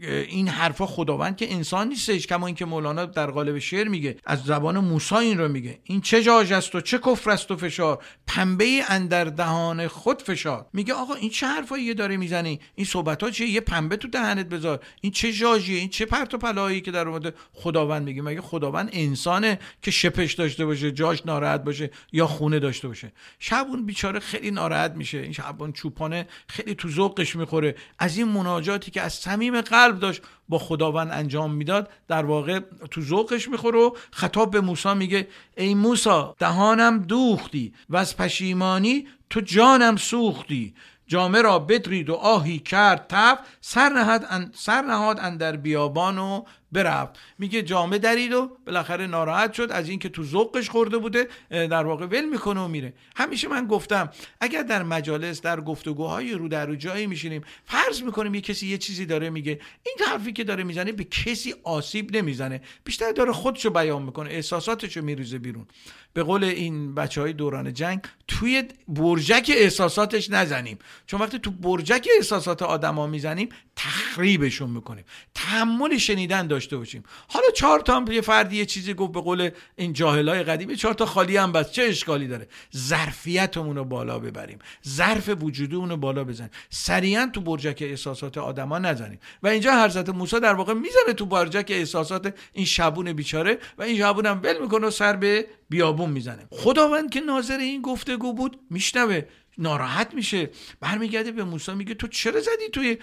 این 0.00 0.48
حرفا 0.48 0.86
خداوند 0.86 1.36
که 1.36 1.52
انسان 1.52 1.88
نیستش 1.88 2.26
کما 2.26 2.46
اینکه 2.46 2.64
مولانا 2.64 3.04
در 3.04 3.30
قالب 3.30 3.58
شعر 3.58 3.88
میگه 3.88 4.16
از 4.26 4.42
زبان 4.42 4.78
موسی 4.78 5.14
این 5.14 5.38
رو 5.38 5.48
میگه. 5.48 5.78
این 5.84 6.00
چه 6.00 6.22
جاج 6.22 6.52
است 6.52 6.74
و 6.74 6.80
چه 6.80 6.98
کفر 6.98 7.30
است 7.30 7.50
و 7.50 7.56
فشار؟ 7.56 8.04
پنبه 8.26 8.82
اندر 8.88 9.24
دهان 9.24 9.88
خود 9.88 10.22
فشار. 10.22 10.66
میگه 10.72 10.94
آقا 10.94 11.14
این 11.14 11.30
چه 11.30 11.46
حرفایی 11.46 11.94
داره 11.94 12.16
می‌زنی؟ 12.16 12.60
این 12.74 12.86
صحبت 12.86 13.22
ها 13.22 13.30
چیه؟ 13.30 13.48
یه 13.48 13.60
پنبه 13.60 13.96
تو 13.96 14.08
دهنت 14.08 14.46
بذار. 14.46 14.80
این 15.00 15.12
چه 15.12 15.32
جاجیه؟ 15.32 15.78
این 15.78 15.88
چه 15.88 16.06
پرت 16.06 16.34
و 16.34 16.38
پلایی 16.38 16.80
که 16.80 16.90
در 16.90 17.08
اومده؟ 17.08 17.32
خداوند 17.52 18.02
میگه 18.02 18.22
مگه 18.22 18.40
خداوند 18.40 18.88
انسانه 18.92 19.58
که 19.82 19.90
شپش 19.90 20.32
داشته 20.32 20.66
باشه 20.66 20.92
جاش 20.92 21.26
ناراحت 21.26 21.64
باشه 21.64 21.90
یا 22.12 22.26
خونه 22.26 22.58
داشته 22.58 22.88
باشه؟ 22.88 23.12
شبون 23.38 23.86
بیچاره 23.86 24.20
خیلی 24.20 24.50
ناراحت 24.50 24.92
میشه. 24.92 25.18
این 25.18 25.32
شبون 25.32 25.72
چوپانه 25.72 26.26
خیلی 26.48 26.74
تو 26.74 26.88
ذوقش 26.88 27.36
می‌خوره. 27.36 27.74
از 27.98 28.18
این 28.18 28.28
مناجاتی 28.28 28.90
که 28.90 29.00
از 29.00 29.12
صمیم 29.12 29.60
قلب 29.60 29.83
داشت 29.90 30.22
با 30.48 30.58
خداوند 30.58 31.10
انجام 31.12 31.54
می‌داد 31.54 31.90
در 32.08 32.24
واقع 32.24 32.60
تو 32.90 33.00
ذوقش 33.00 33.48
می‌خوره 33.48 33.78
و 33.78 33.90
خطاب 34.10 34.50
به 34.50 34.60
موسی 34.60 34.94
میگه 34.94 35.28
ای 35.56 35.74
موسی 35.74 36.22
دهانم 36.38 36.98
دوختی 36.98 37.74
و 37.88 37.96
از 37.96 38.16
پشیمانی 38.16 39.06
تو 39.30 39.40
جانم 39.40 39.96
سوختی. 39.96 40.74
جامه 41.06 41.42
را 41.42 41.58
بدرید 41.58 42.10
و 42.10 42.14
آهی 42.14 42.58
کرد 42.58 43.06
تف 43.08 43.38
سر 43.60 43.88
نهاد, 43.88 44.24
سر 44.54 44.82
نهاد 44.82 45.18
اندر 45.20 45.56
بیابان 45.56 46.18
و 46.18 46.42
برفت. 46.74 47.18
میگه 47.38 47.62
جامه 47.62 47.98
درید 47.98 48.32
و 48.32 48.58
بالاخره 48.66 49.06
ناراحت 49.06 49.52
شد 49.52 49.68
از 49.72 49.88
اینکه 49.88 50.08
تو 50.08 50.24
ذوقش 50.24 50.70
خورده 50.70 50.98
بوده 50.98 51.28
در 51.50 51.84
واقع 51.84 52.06
ول 52.06 52.24
می‌کنه 52.24 52.60
و 52.60 52.68
میره. 52.68 52.94
همیشه 53.16 53.48
من 53.48 53.66
گفتم 53.66 54.10
اگر 54.40 54.62
در 54.62 54.82
مجالس 54.82 55.40
در 55.40 55.60
گفتگوهای 55.60 56.32
رو 56.32 56.48
در 56.48 56.66
رو 56.66 56.76
جایی 56.76 57.06
میشینیم 57.06 57.42
فرض 57.64 58.02
می‌کنیم 58.02 58.34
یه 58.34 58.40
کسی 58.40 58.66
یه 58.66 58.78
چیزی 58.78 59.06
داره 59.06 59.30
میگه 59.30 59.60
این 59.86 60.08
حرفی 60.08 60.32
که 60.32 60.44
داره 60.44 60.64
می‌زنه 60.64 60.92
به 60.92 61.04
کسی 61.04 61.54
آسیب 61.62 62.16
نمی‌زنه. 62.16 62.60
بیشتر 62.84 63.12
داره 63.12 63.32
خودشو 63.32 63.70
بیان 63.70 64.02
می‌کنه 64.02 64.30
احساساتشو 64.30 65.02
میریزه 65.02 65.38
بیرون. 65.38 65.66
به 66.14 66.22
قول 66.22 66.44
این 66.44 66.94
بچه 66.94 67.20
های 67.20 67.32
دوران 67.32 67.72
جنگ 67.72 68.00
توی 68.28 68.64
برجک 68.88 69.52
احساساتش 69.54 70.30
نزنیم. 70.30 70.78
چون 71.06 71.20
وقتی 71.20 71.38
تو 71.38 71.50
برجک 71.50 72.08
احساسات 72.16 72.62
آدما 72.62 73.06
می‌زنیم 73.06 73.48
تخریبشون 73.76 74.70
می‌کنیم. 74.70 75.04
تحمل 75.34 75.98
شنیدن 75.98 76.46
داشته 76.46 76.76
باشیم. 76.76 77.02
حالا 77.28 77.46
چهار 77.54 77.80
تا 77.80 78.04
یه 78.10 78.20
فردی 78.20 78.56
یه 78.56 78.66
چیزی 78.66 78.94
گفت 78.94 79.12
به 79.12 79.20
قول 79.20 79.50
این 79.76 79.92
جاهلای 79.92 80.42
قدیمی 80.42 80.76
چهار 80.76 80.94
تا 80.94 81.06
خالی 81.06 81.36
هم 81.36 81.52
بس 81.52 81.72
چه 81.72 81.82
اشکالی 81.82 82.28
داره؟ 82.28 82.48
ظرفیتمون 82.76 83.76
رو 83.76 83.84
بالا 83.84 84.18
ببریم. 84.18 84.58
ظرف 84.88 85.30
وجودمون 85.40 85.90
رو 85.90 85.96
بالا 85.96 86.24
بزنیم. 86.24 86.50
سریعا 86.70 87.30
تو 87.32 87.40
برجک 87.40 87.78
احساسات 87.80 88.38
آدما 88.38 88.78
نزنیم. 88.78 89.18
و 89.42 89.48
اینجا 89.48 89.84
حضرت 89.84 90.08
موسی 90.08 90.40
در 90.40 90.54
واقع 90.54 90.74
می‌زنه 90.74 91.14
تو 91.16 91.26
برجک 91.26 91.66
احساسات 91.68 92.34
این 92.52 92.66
شبون 92.66 93.12
بیچاره 93.12 93.58
و 93.78 93.82
این 93.82 93.98
شبون 93.98 94.26
هم 94.26 94.40
ول 94.42 94.62
می‌کنه 94.62 94.90
سر 94.90 95.16
به 95.16 95.46
بیابون 95.74 96.10
می‌زنه. 96.10 96.46
خداوند 96.50 97.10
که 97.10 97.20
ناظر 97.20 97.58
این 97.58 97.82
گفتگو 97.82 98.32
بود 98.32 98.60
میشنوه 98.70 99.22
ناراحت 99.58 100.14
میشه. 100.14 100.50
برمیگرده 100.80 101.32
به 101.32 101.44
موسی 101.44 101.74
میگه 101.74 101.94
تو 101.94 102.08
چرا 102.08 102.40
زدی 102.40 102.68
توی 102.72 102.98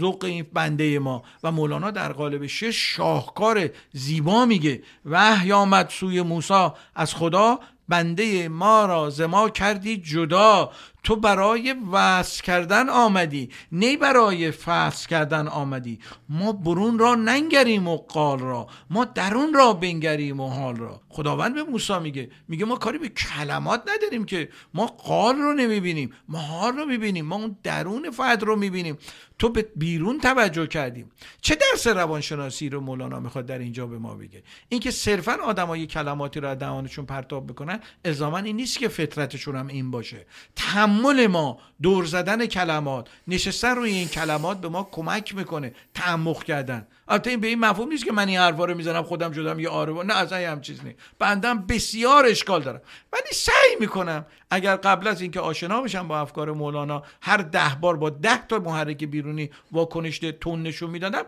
ذوق 0.00 0.24
این 0.24 0.46
بنده 0.52 0.98
ما؟ 0.98 1.22
و 1.42 1.52
مولانا 1.52 1.90
در 1.90 2.12
قالب 2.12 2.46
شش 2.46 2.76
شاهکار 2.96 3.70
زیبا 3.92 4.44
میگه 4.44 4.82
وحی 5.04 5.52
آمد 5.52 5.88
سوی 5.88 6.22
موسی 6.22 6.68
از 6.94 7.14
خدا 7.14 7.60
بنده 7.88 8.48
ما 8.48 8.86
را 8.86 9.10
زما 9.10 9.48
کردی 9.48 9.96
جدا. 9.96 10.72
تو 11.02 11.16
برای 11.16 11.74
وصل 11.92 12.42
کردن 12.42 12.88
آمدی 12.88 13.50
نه 13.72 13.96
برای 13.96 14.50
فصل 14.50 15.08
کردن 15.08 15.48
آمدی. 15.48 15.98
ما 16.28 16.52
برون 16.52 16.98
را 16.98 17.14
ننگریم 17.14 17.88
و 17.88 17.96
قال 17.96 18.38
را 18.38 18.66
ما 18.90 19.04
درون 19.04 19.54
را 19.54 19.72
بنگریم 19.72 20.40
و 20.40 20.48
حال 20.48 20.76
را. 20.76 21.00
خداوند 21.08 21.54
به 21.54 21.62
موسی 21.62 21.98
میگه 21.98 22.30
میگه 22.48 22.64
ما 22.64 22.76
کاری 22.76 22.98
به 22.98 23.08
کلمات 23.08 23.82
نداریم 23.94 24.24
که 24.24 24.48
ما 24.74 24.86
قال 24.86 25.36
رو 25.36 25.52
نمی‌بینیم 25.52 26.12
ما 26.28 26.38
حال 26.38 26.76
رو 26.76 26.84
می‌بینیم 26.86 27.26
ما 27.26 27.36
اون 27.36 27.56
درون 27.62 28.10
فرد 28.10 28.42
رو 28.42 28.56
می‌بینیم. 28.56 28.98
تو 29.38 29.48
به 29.48 29.68
بیرون 29.76 30.18
توجه 30.18 30.66
کردیم. 30.66 31.10
چه 31.40 31.54
درس 31.54 31.86
روانشناسی 31.86 32.68
رو 32.68 32.80
مولانا 32.80 33.20
می‌خواد 33.20 33.46
در 33.46 33.58
اینجا 33.58 33.86
به 33.86 33.98
ما 33.98 34.14
بگه؟ 34.14 34.42
اینکه 34.68 34.90
صرفا 34.90 35.32
آدمای 35.32 35.86
کلماتی 35.86 36.40
رو 36.40 36.48
از 36.48 36.58
دهانشون 36.58 37.06
پرتاب 37.06 37.46
بکنن 37.46 37.80
الزاما 38.04 38.38
این 38.38 38.56
نیست 38.56 38.78
که 38.78 38.88
فطرتشون 38.88 39.56
هم 39.56 39.66
این 39.66 39.90
باشه. 39.90 40.26
تحمل 40.90 41.26
ما 41.26 41.58
دور 41.82 42.04
زدن 42.04 42.46
کلمات. 42.46 43.08
نشستن 43.28 43.74
روی 43.74 43.90
این 43.90 44.08
کلمات 44.08 44.60
به 44.60 44.68
ما 44.68 44.88
کمک 44.92 45.34
می‌کنه 45.34 45.72
تعمق 45.94 46.42
کردن. 46.42 46.86
البته 47.08 47.30
این 47.30 47.40
به 47.40 47.46
این 47.46 47.58
مفهوم 47.60 47.88
نیست 47.88 48.04
که 48.04 48.12
من 48.12 48.28
این 48.28 48.38
حرفا 48.38 48.64
رو 48.64 48.74
می‌زنم 48.74 49.02
خودم 49.02 49.32
شدم 49.32 49.60
یه 49.60 49.68
آره 49.68 49.92
نه 49.92 50.16
اصلا 50.16 50.52
هم 50.52 50.60
چیز 50.60 50.84
نیست. 50.84 50.98
بندم 51.18 51.66
بسیار 51.66 52.26
اشکال 52.26 52.62
دارم. 52.62 52.80
ولی 53.12 53.32
سعی 53.32 53.76
می‌کنم 53.80 54.26
اگر 54.50 54.76
قبل 54.76 55.08
از 55.08 55.20
اینکه 55.20 55.40
آشنا 55.40 55.80
بشم 55.80 56.08
با 56.08 56.20
افکار 56.20 56.52
مولانا 56.52 57.02
هر 57.22 57.36
ده 57.36 57.76
بار 57.80 57.96
با 57.96 58.10
ده 58.10 58.46
تا 58.46 58.58
محرک 58.58 59.04
بیرونی 59.04 59.50
واکنش 59.72 60.18
تون 60.18 60.62
نشون 60.62 60.90
می‌دادم 60.90 61.22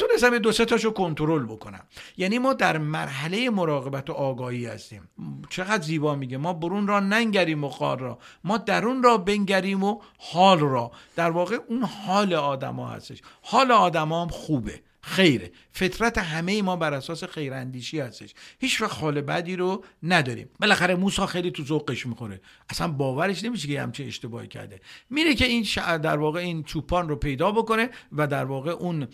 الان 0.00 0.12
می‌تونستم 0.12 0.38
دو 0.38 0.52
سه 0.52 0.64
تاشو 0.64 0.90
کنترل 0.90 1.44
بکنم. 1.44 1.84
یعنی 2.16 2.38
ما 2.38 2.52
در 2.52 2.78
مرحله 2.78 3.50
مراقبت 3.50 4.10
و 4.10 4.12
آگاهی 4.12 4.66
هستیم. 4.66 5.08
چقدر 5.50 5.82
زیبا 5.82 6.14
میگه. 6.14 6.36
ما 6.36 6.52
برون 6.52 6.86
را 6.86 7.00
ننگریم 7.00 7.64
و 7.64 7.68
خار 7.68 7.98
را. 8.00 8.18
ما 8.44 8.58
درون 8.58 9.02
را 9.02 9.18
بنگریم 9.18 9.82
و 9.82 10.00
حال 10.18 10.60
را. 10.60 10.92
در 11.16 11.30
واقع 11.30 11.58
اون 11.68 11.82
حال 11.82 12.34
آدما 12.34 12.88
هستش. 12.88 13.22
حال 13.42 13.72
آدما 13.72 14.22
هم 14.22 14.28
خوبه. 14.28 14.82
خیره. 15.02 15.50
فطرت 15.72 16.18
همه 16.18 16.62
ما 16.62 16.76
بر 16.76 16.94
اساس 16.94 17.24
خیراندیشی 17.24 18.00
هستش. 18.00 18.34
هیچ 18.58 18.80
وقت 18.80 18.98
حال 18.98 19.20
بدی 19.20 19.56
رو 19.56 19.84
نداریم. 20.02 20.48
بالاخره 20.60 20.94
موسی 20.94 21.26
خیلی 21.26 21.50
تو 21.50 21.64
ذوقش 21.64 22.06
می‌خوره. 22.06 22.40
اصلا 22.70 22.88
باورش 22.88 23.44
نمیشه 23.44 23.68
که 23.68 23.82
همچه 23.82 24.04
اشتباهی 24.04 24.48
کرده. 24.48 24.80
میره 25.10 25.34
که 25.34 25.44
این 25.44 25.66
در 25.98 26.16
واقع 26.16 26.40
این 26.40 26.62
چوپان 26.62 27.08
رو 27.08 27.16
پیدا 27.16 27.52
بکنه 27.52 27.90
و 28.12 28.26
در 28.26 28.44
واقع 28.44 28.70
اون 28.70 29.08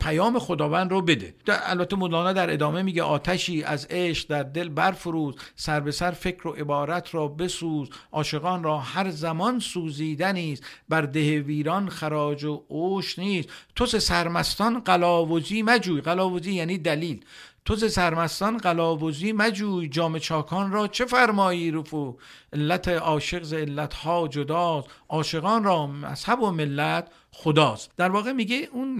پیام 0.00 0.38
خداوند 0.38 0.90
رو 0.90 1.02
بده. 1.02 1.34
البته 1.48 1.96
مولانا 1.96 2.32
در 2.32 2.52
ادامه 2.52 2.82
میگه 2.82 3.02
آتشی 3.02 3.62
از 3.62 3.86
عشق 3.90 4.28
در 4.28 4.42
دل 4.42 4.68
برفروز 4.68 5.34
سر 5.56 5.80
به 5.80 5.90
سر 5.90 6.10
فکر 6.10 6.48
و 6.48 6.50
عبارت 6.50 7.14
را 7.14 7.28
بسوز. 7.28 7.88
عاشقان 8.12 8.62
را 8.62 8.78
هر 8.78 9.10
زمان 9.10 9.58
سوزیدنی 9.58 10.52
است. 10.52 10.64
بر 10.88 11.02
ده 11.02 11.40
ویران 11.40 11.88
خراج 11.88 12.44
و 12.44 12.64
اوش 12.68 13.18
نیست. 13.18 13.48
تو 13.76 13.86
سرمستان 13.86 14.80
قلاوزی 15.18 15.62
مجوی. 15.62 16.00
قلاوزی 16.00 16.52
یعنی 16.52 16.78
دلیل. 16.78 17.24
تو 17.64 17.76
ز 17.76 17.92
سرمستان 17.92 18.56
قلاوزی 18.56 19.32
مجوی. 19.32 19.88
جام 19.88 20.18
چاکان 20.18 20.72
را 20.72 20.88
چه 20.88 21.04
فرمایی 21.04 21.70
رفو؟ 21.70 22.16
علت 22.52 22.88
عاشق 22.88 23.42
ز 23.42 23.52
علت 23.52 23.94
ها 23.94 24.28
جداست. 24.28 24.88
عاشقان 25.08 25.64
را 25.64 25.86
مذهب 25.86 26.42
و 26.42 26.50
ملت 26.50 27.08
خداست. 27.32 27.90
در 27.96 28.10
واقع 28.10 28.32
میگه 28.32 28.68
اون 28.72 28.98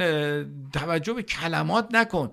توجه 0.73 1.13
به 1.13 1.23
کلمات 1.23 1.89
نکن. 1.91 2.31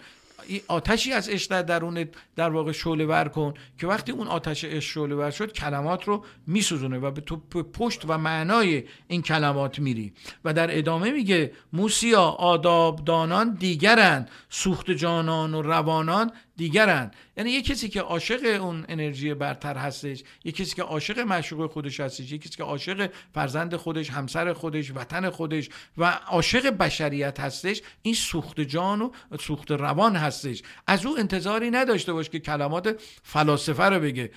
آتشی 0.67 1.13
از 1.13 1.29
عشق 1.29 1.51
در 1.51 1.61
درون 1.61 2.07
در 2.35 2.49
واقع 2.49 2.71
شعله 2.71 3.05
ور 3.05 3.27
کن 3.27 3.53
که 3.77 3.87
وقتی 3.87 4.11
اون 4.11 4.27
آتش 4.27 4.63
عشق 4.63 4.91
شعله 4.91 5.15
ور 5.15 5.31
شد 5.31 5.53
کلمات 5.53 6.03
رو 6.03 6.25
میسوزونه 6.47 6.97
و 6.97 7.11
به 7.11 7.21
تو 7.21 7.37
پشت 7.73 8.05
و 8.07 8.17
معنای 8.17 8.83
این 9.07 9.21
کلمات 9.21 9.79
میری 9.79 10.13
و 10.45 10.53
در 10.53 10.77
ادامه 10.77 11.11
میگه 11.11 11.51
موسیا 11.73 12.21
آداب 12.21 13.05
دانان 13.05 13.53
دیگرن 13.53 14.27
سوخت 14.49 14.91
جانان 14.91 15.53
و 15.53 15.61
روانان 15.61 16.31
دیگرن 16.57 17.11
یعنی 17.37 17.51
یه 17.51 17.61
کسی 17.61 17.89
که 17.89 18.01
عاشق 18.01 18.61
اون 18.61 18.85
انرژی 18.89 19.33
برتر 19.33 19.77
هستش 19.77 20.23
یه 20.43 20.51
کسی 20.51 20.75
که 20.75 20.83
عاشق 20.83 21.19
معشوق 21.19 21.71
خودش 21.71 21.99
هستش 21.99 22.31
یه 22.31 22.37
کسی 22.37 22.49
که 22.49 22.63
عاشق 22.63 23.09
فرزند 23.33 23.75
خودش 23.75 24.09
همسر 24.09 24.53
خودش 24.53 24.91
وطن 24.95 25.29
خودش 25.29 25.69
و 25.97 26.05
عاشق 26.05 26.69
بشریت 26.69 27.39
هستش 27.39 27.81
این 28.01 28.13
سوخت 28.13 28.61
جان 28.61 29.01
و 29.01 29.11
سوخت 29.39 29.71
روان 29.71 30.15
هستش. 30.15 30.61
از 30.87 31.05
او 31.05 31.19
انتظاری 31.19 31.71
نداشته 31.71 32.13
باش 32.13 32.29
که 32.29 32.39
کلمات 32.39 33.01
فلاسفه 33.23 33.83
رو 33.83 33.99
بگه. 33.99 34.31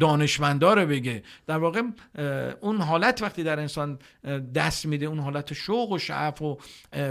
دانشمنداره 0.00 0.86
بگه. 0.86 1.22
در 1.46 1.58
واقع 1.58 1.82
اون 2.60 2.80
حالت 2.80 3.22
وقتی 3.22 3.42
در 3.42 3.60
انسان 3.60 3.98
دست 4.54 4.86
میده 4.86 5.06
اون 5.06 5.18
حالت 5.18 5.52
شوق 5.52 5.92
و 5.92 5.98
شعف 5.98 6.42
و 6.42 6.58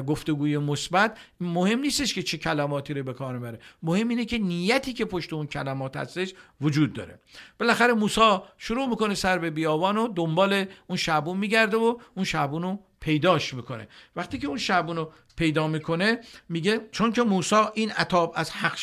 گفتگوی 0.07 0.57
مثبت 0.57 1.17
مهم 1.41 1.79
نیستش 1.79 2.13
که 2.13 2.23
چه 2.23 2.37
کلماتی 2.37 2.93
رو 2.93 3.03
به 3.03 3.13
کار 3.13 3.39
بره 3.39 3.59
مهم 3.83 4.07
اینه 4.07 4.25
که 4.25 4.37
نیتی 4.37 4.93
که 4.93 5.05
پشت 5.05 5.33
اون 5.33 5.47
کلمات 5.47 5.97
هستش 5.97 6.33
وجود 6.61 6.93
داره. 6.93 7.19
بالاخره 7.59 7.93
موسی 7.93 8.37
شروع 8.57 8.85
می‌کنه 8.85 9.15
سر 9.15 9.37
به 9.37 9.49
بیابان 9.49 9.97
و 9.97 10.07
دنبال 10.07 10.65
اون 10.87 10.97
شعبون 10.97 11.37
میگرده 11.37 11.77
و 11.77 11.97
اون 12.15 12.25
شعبون 12.25 12.61
رو 12.61 12.79
پیداش 13.07 13.53
می‌کنه. 13.53 13.87
وقتی 14.15 14.37
که 14.37 14.47
اون 14.47 14.57
شعبون 14.57 14.95
رو 14.95 15.11
پیدا 15.37 15.67
می‌کنه 15.67 16.19
میگه 16.49 16.81
چون 16.91 17.11
که 17.11 17.23
موسی 17.23 17.55
این 17.73 17.91
عطاب 17.91 18.33
از 18.35 18.51
حق 18.51 18.77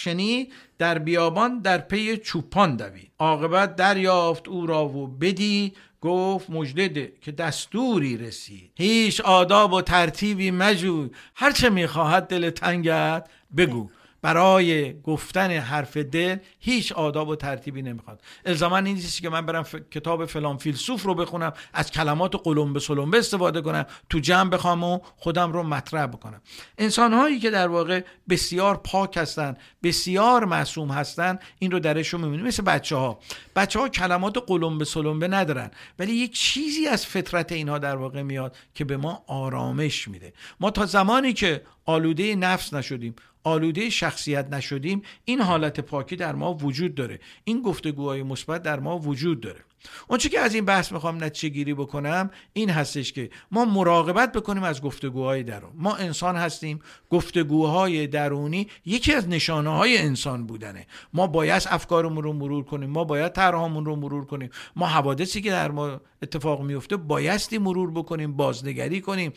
در 0.78 0.98
بیابان 0.98 1.58
در 1.58 1.78
پی 1.78 2.16
چوپان 2.16 2.76
دوید. 2.76 3.10
عاقبت 3.18 3.76
دریافت 3.76 4.48
او 4.48 4.66
را 4.66 4.88
و 4.88 5.06
بدید 5.06 5.76
گفت 6.00 6.50
مجدده 6.50 7.12
که 7.20 7.32
دستوری 7.32 8.16
رسید. 8.16 8.70
هیچ 8.74 9.20
آداب 9.20 9.72
و 9.72 9.82
ترتیبی 9.82 10.50
مجوی. 10.50 11.10
هرچه 11.34 11.70
می‌خواهد 11.70 12.26
دل 12.26 12.50
تنگت 12.50 13.28
بگو. 13.56 13.90
برای 14.24 15.00
گفتن 15.02 15.50
حرف 15.50 15.96
دل 15.96 16.36
هیچ 16.58 16.92
آداب 16.92 17.28
و 17.28 17.36
ترتیبی 17.36 17.82
نمی‌خواد. 17.82 18.22
الزاما 18.44 18.76
این 18.76 18.86
نیست 18.86 19.22
که 19.22 19.28
من 19.28 19.46
برم 19.46 19.64
کتاب 19.90 20.26
فلان 20.26 20.56
فیلسوف 20.56 21.02
رو 21.02 21.14
بخونم 21.14 21.52
از 21.72 21.90
کلمات 21.90 22.36
قلم 22.44 22.72
به 22.72 22.80
سلم 22.80 23.14
استفاده 23.14 23.60
کنم 23.60 23.86
تو 24.10 24.18
جمع 24.18 24.50
بخوام 24.50 24.84
و 24.84 24.98
خودم 25.16 25.52
رو 25.52 25.62
مطرح 25.62 26.06
بکنم. 26.06 26.40
انسان 26.78 27.12
هایی 27.12 27.38
که 27.38 27.50
در 27.50 27.68
واقع 27.68 28.04
بسیار 28.28 28.76
پاک 28.76 29.16
هستن 29.16 29.56
بسیار 29.82 30.44
معصوم 30.44 30.90
هستن 30.90 31.38
این 31.58 31.70
رو 31.70 31.80
درشون 31.80 32.20
می‌بینیم. 32.20 32.46
مثل 32.46 32.62
بچه 32.62 32.96
ها 32.96 33.18
بچه 33.56 33.80
ها 33.80 33.88
کلمات 33.88 34.38
قلم 34.46 34.78
به 34.78 34.84
سلم 34.84 35.34
ندارن 35.34 35.70
ولی 35.98 36.12
یک 36.12 36.34
چیزی 36.34 36.86
از 36.86 37.06
فطرت 37.06 37.52
اینها 37.52 37.78
در 37.78 37.96
واقع 37.96 38.22
میاد 38.22 38.56
که 38.74 38.84
به 38.84 38.96
ما 38.96 39.24
آرامش 39.26 40.08
میده. 40.08 40.32
ما 40.60 40.70
تا 40.70 40.86
زمانی 40.86 41.32
که 41.32 41.62
آلوده 41.84 42.36
نفس 42.36 42.74
نشدیم 42.74 43.14
آلوده 43.44 43.90
شخصیت 43.90 44.52
نشدیم 44.52 45.02
این 45.24 45.40
حالت 45.40 45.80
پاکی 45.80 46.16
در 46.16 46.34
ما 46.34 46.54
وجود 46.54 46.94
داره. 46.94 47.20
این 47.44 47.62
گفتگوهای 47.62 48.22
مثبت 48.22 48.62
در 48.62 48.80
ما 48.80 48.98
وجود 48.98 49.40
داره. 49.40 49.60
اونچه 50.08 50.28
که 50.28 50.40
از 50.40 50.54
این 50.54 50.64
بحث 50.64 50.92
می‌خوام 50.92 51.24
نتیجه 51.24 51.48
گیری 51.48 51.74
بکنم 51.74 52.30
این 52.52 52.70
هستش 52.70 53.12
که 53.12 53.30
ما 53.50 53.64
مراقبت 53.64 54.32
بکنیم 54.32 54.62
از 54.62 54.82
گفتگوهای 54.82 55.42
درون. 55.42 55.72
ما 55.74 55.94
انسان 55.94 56.36
هستیم 56.36 56.78
گفتگوهای 57.10 58.06
درونی 58.06 58.68
یکی 58.86 59.12
از 59.12 59.28
نشانه 59.28 59.70
های 59.70 59.98
انسان 59.98 60.46
بودنه. 60.46 60.86
ما 61.12 61.26
باید 61.26 61.62
افکارمون 61.70 62.24
رو 62.24 62.32
مرور 62.32 62.64
کنیم 62.64 62.90
ما 62.90 63.04
باید 63.04 63.32
طرحمون 63.32 63.84
رو 63.84 63.96
مرور 63.96 64.24
کنیم. 64.24 64.50
ما 64.76 64.86
حوادثی 64.86 65.40
که 65.40 65.50
در 65.50 65.70
ما 65.70 66.00
اتفاق 66.22 66.62
میفته 66.62 66.96
بایستی 66.96 67.58
مرور 67.58 67.90
بکنیم 67.90 68.36
بازنگری 68.36 69.00
کنیم. 69.00 69.32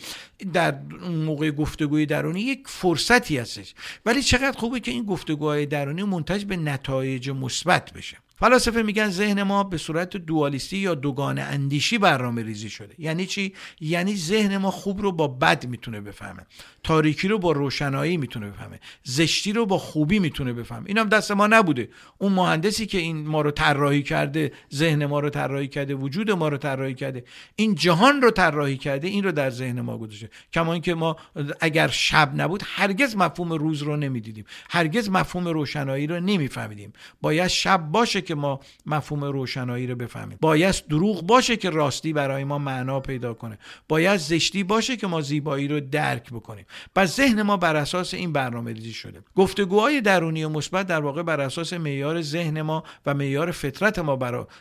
در 0.53 0.79
موقع 1.09 1.51
گفتگوی 1.51 2.05
درونی 2.05 2.41
یک 2.41 2.67
فرصتی 2.67 3.37
هستش. 3.37 3.73
ولی 4.05 4.21
چقدر 4.21 4.57
خوبه 4.57 4.79
که 4.79 4.91
این 4.91 5.03
گفتگوهای 5.03 5.65
درونی 5.65 6.03
منتج 6.03 6.45
به 6.45 6.57
نتایج 6.57 7.29
مثبت 7.29 7.93
بشه. 7.93 8.17
فلاسفه 8.39 8.81
میگن 8.81 9.09
ذهن 9.09 9.43
ما 9.43 9.63
به 9.63 9.77
صورت 9.77 10.17
دوالیستی 10.17 10.77
یا 10.77 10.95
دوگانه 10.95 11.41
اندیشی 11.41 11.97
برنامه 11.97 12.43
ریزی 12.43 12.69
شده. 12.69 12.95
یعنی 12.97 13.25
چی؟ 13.25 13.53
یعنی 13.81 14.15
ذهن 14.15 14.57
ما 14.57 14.71
خوب 14.71 15.01
رو 15.01 15.11
با 15.11 15.27
بد 15.27 15.67
می‌تونه 15.67 16.01
بفهمه. 16.01 16.45
تاریکی 16.83 17.27
رو 17.27 17.39
با 17.39 17.51
روشنایی 17.51 18.17
می‌تونه 18.17 18.49
بفهمه. 18.49 18.79
زشتی 19.03 19.53
رو 19.53 19.65
با 19.65 19.77
خوبی 19.77 20.19
می‌تونه 20.19 20.53
بفهمه. 20.53 20.83
اینم 20.87 21.09
دست 21.09 21.31
ما 21.31 21.47
نبوده. 21.47 21.89
اون 22.17 22.33
مهندسی 22.33 22.85
که 22.85 22.97
این 22.97 23.27
ما 23.27 23.41
رو 23.41 23.51
طراحی 23.51 24.03
کرده 24.03 24.51
ذهن 24.73 25.05
ما 25.05 25.19
رو 25.19 25.29
طراحی 25.29 25.67
کرده 25.67 25.95
وجود 25.95 26.31
ما 26.31 26.47
رو 26.47 26.57
طراحی 26.57 26.93
کرده 26.93 27.23
این 27.55 27.75
جهان 27.75 28.21
رو 28.21 28.31
طراحی 28.31 28.77
کرده 28.77 29.07
این 29.07 29.23
رو 29.23 29.31
در 29.31 29.49
ذهن 29.49 29.81
ما 29.81 29.97
گذاشته. 29.97 30.29
کما 30.53 30.73
اینکه 30.73 30.95
ما 30.95 31.15
اگر 31.59 31.87
شب 31.87 32.31
نبود 32.35 32.63
هرگز 32.65 33.15
مفهوم 33.15 33.53
روز 33.53 33.81
رو 33.81 33.97
نمی‌دیدیم. 33.97 34.45
هرگز 34.69 35.09
مفهوم 35.09 35.47
روشنایی 35.47 36.07
رو 36.07 36.19
نمیفهمیدیم. 36.19 36.93
باید 37.21 37.47
شب 37.47 37.77
باشه 37.77 38.21
که 38.27 38.35
ما 38.35 38.59
مفهوم 38.85 39.23
روشنایی 39.23 39.87
رو 39.87 39.95
بفهمیم. 39.95 40.37
باید 40.41 40.75
دروغ 40.89 41.21
باشه 41.21 41.57
که 41.57 41.69
راستی 41.69 42.13
برای 42.13 42.43
ما 42.43 42.57
معنا 42.57 42.99
پیدا 42.99 43.33
کنه. 43.33 43.57
باید 43.89 44.17
زشتی 44.17 44.63
باشه 44.63 44.97
که 44.97 45.07
ما 45.07 45.21
زیبایی 45.21 45.67
رو 45.67 45.79
درک 45.79 46.29
بکنیم. 46.29 46.65
پس 46.95 47.15
ذهن 47.15 47.41
ما 47.41 47.57
بر 47.57 47.75
اساس 47.75 48.13
این 48.13 48.33
برنامه 48.33 48.73
ریزی 48.73 48.93
شده. 48.93 49.19
گفتگوهای 49.35 50.01
درونی 50.01 50.43
و 50.43 50.49
مثبت 50.49 50.87
در 50.87 51.01
واقع 51.01 51.23
بر 51.23 51.41
اساس 51.41 51.73
معیار 51.73 52.21
ذهن 52.21 52.61
ما 52.61 52.83
و 53.05 53.13
معیار 53.13 53.51
فطرت 53.51 53.99
ما 53.99 54.15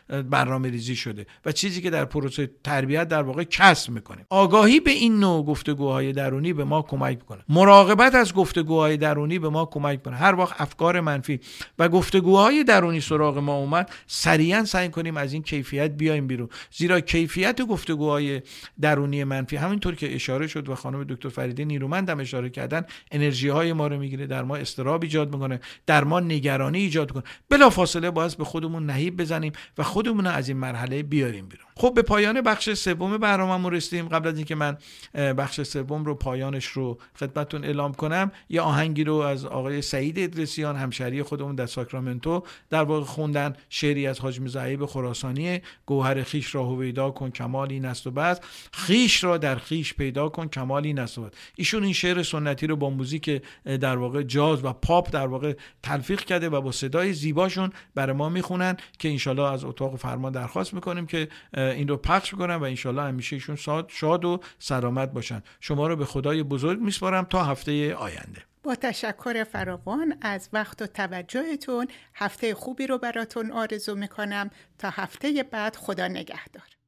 برنامه 0.09 0.69
ریزی 0.69 0.97
شده 0.97 1.27
و 1.45 1.53
چیزی 1.53 1.83
که 1.83 1.91
در 1.91 2.05
پروسه 2.05 2.51
تربیت 2.64 3.09
در 3.09 3.23
واقع 3.23 3.45
کسب 3.45 3.91
می‌کنیم. 3.91 4.27
آگاهی 4.31 4.81
به 4.81 4.91
این 4.91 5.21
نوع 5.21 5.45
گفتگوهای 5.45 6.12
درونی 6.12 6.53
به 6.53 6.64
ما 6.64 6.83
کمک 6.83 7.19
می‌کنه. 7.19 7.41
مراقبت 7.49 8.14
از 8.14 8.35
گفتگوهای 8.35 8.97
درونی 8.97 9.39
به 9.39 9.49
ما 9.49 9.64
کمک 9.64 10.03
کنه 10.03 10.17
هر 10.17 10.35
وقت 10.35 10.61
افکار 10.61 11.01
منفی 11.01 11.41
و 11.79 11.89
گفتگوهای 11.89 12.64
درونی 12.64 13.01
سراغ 13.01 13.39
ما 13.39 13.56
اومد 13.57 13.91
سریعا 14.07 14.65
سعی 14.65 14.89
کنیم 14.89 15.17
از 15.17 15.33
این 15.33 15.43
کیفیت 15.43 15.91
بیایم 15.91 16.27
بیرون. 16.27 16.49
زیرا 16.71 17.01
کیفیت 17.01 17.63
گفتگوهای 17.63 18.43
درونی 18.81 19.25
منفی 19.25 19.57
همینطور 19.57 19.95
که 19.95 20.15
اشاره 20.15 20.47
شد 20.47 20.69
و 20.69 20.75
خانم 20.75 21.05
دکتر 21.05 21.29
فریده 21.29 21.65
نیرومند 21.65 22.11
هم 22.11 22.21
اشاره 22.21 22.51
کردن 22.51 22.85
انرژی 23.11 23.49
های 23.49 23.73
ما 23.73 23.87
رو 23.87 23.99
می‌گیره 23.99 24.27
در 24.27 24.43
ما 24.43 24.57
استراب 24.57 25.03
ایجاد 25.03 25.33
می‌کنه 25.35 25.61
در 25.87 26.05
ما 26.05 26.21
نگرانی 26.21 26.79
ایجاد 26.79 27.11
کنه 27.13 27.23
بلا 27.49 27.71
فاصله 27.71 28.11
باید 28.11 28.37
به 28.37 28.45
خودمون 28.45 28.87
نهیب 28.87 29.17
بزنیم 29.17 29.53
و 29.79 29.83
خودمون 29.83 30.27
از 30.27 30.49
این 30.49 30.57
مرحله 30.57 31.03
بیاریم 31.03 31.47
بیرون. 31.49 31.67
خب 31.77 31.93
به 31.95 32.03
پایان 32.03 32.41
بخش 32.41 32.73
سوم 32.73 33.19
برنامه‌مون 33.19 33.73
رسیدیم. 33.73 34.09
قبل 34.09 34.29
از 34.29 34.37
اینکه 34.37 34.55
من 34.55 34.77
بخش 35.15 35.63
سوم 35.63 36.05
رو 36.05 36.15
پایانش 36.15 36.67
رو 36.67 36.99
خدمتتون 37.19 37.65
اعلام 37.65 37.95
کنم 37.95 38.33
یه 38.49 38.61
آهنگی 38.61 39.05
رو 39.05 39.15
از 39.15 39.45
آقای 39.45 39.83
سعید 39.83 40.19
ادرسیان 40.19 40.77
همشهری 40.77 41.23
خودمون 41.23 41.55
در 41.55 41.67
ساکرامنتو 41.67 42.43
در 42.71 42.83
واقع 42.83 43.05
خوندن. 43.05 43.45
خوندن 43.47 43.62
شعری 43.68 44.07
از 44.07 44.18
حاج 44.18 44.49
زعیب 44.49 44.86
خراسانی 44.86 45.61
گوهر 45.86 46.22
خیش 46.22 46.55
را 46.55 46.64
هویدا 46.64 47.11
کن 47.11 47.30
کمالی 47.30 47.80
نست 47.80 48.07
و 48.07 48.11
بس 48.11 48.40
خیش 48.72 49.24
را 49.24 49.38
در 49.38 49.57
خیش 49.57 49.94
پیدا 49.94 50.28
کن 50.28 50.49
کمالی 50.49 50.92
نست 50.92 51.18
و 51.18 51.22
بس 51.22 51.30
ایشون 51.57 51.82
این 51.82 51.92
شعر 51.92 52.22
سنتی 52.22 52.66
رو 52.66 52.76
با 52.76 52.90
موزیک 52.90 53.42
در 53.64 53.97
واقع 53.97 54.22
جاز 54.22 54.64
و 54.64 54.72
پاپ 54.72 55.11
در 55.11 55.26
واقع 55.26 55.55
تلفیق 55.82 56.20
کرده 56.20 56.49
و 56.49 56.61
با 56.61 56.72
صدای 56.72 57.12
زیباشون 57.12 57.70
برای 57.94 58.16
ما 58.16 58.28
می‌خونن 58.28 58.76
که 58.99 59.09
انشالله 59.09 59.53
از 59.53 59.64
اتاق 59.64 59.97
فرمان 59.97 60.32
درخواست 60.32 60.74
می‌کنیم 60.74 61.07
که 61.07 61.28
این 61.57 61.88
رو 61.88 61.97
پخش 61.97 62.32
می‌کنن 62.32 62.55
و 62.55 62.62
انشالله 62.62 63.03
همیشه 63.03 63.36
ایشون 63.36 63.57
شاد 63.88 64.24
و 64.24 64.40
سلامت 64.59 65.12
باشن. 65.12 65.42
شما 65.61 65.86
رو 65.86 65.97
به 65.97 66.05
خدای 66.05 66.42
بزرگ 66.42 66.80
میسپارم 66.80 67.24
تا 67.24 67.44
هفته 67.44 67.94
آینده. 67.94 68.42
با 68.67 68.75
تشکر 68.75 69.45
فراوان 69.45 70.19
از 70.21 70.49
وقت 70.53 70.83
و 70.83 70.87
توجهتون 70.87 71.89
هفته 72.14 72.55
خوبی 72.55 72.87
رو 72.87 72.99
براتون 72.99 73.53
آرزو 73.53 73.95
می‌کنم. 73.95 74.51
تا 74.79 74.91
هفته 74.91 75.43
بعد 75.43 75.77
خدا 75.77 76.09
نگهدار. 76.09 76.76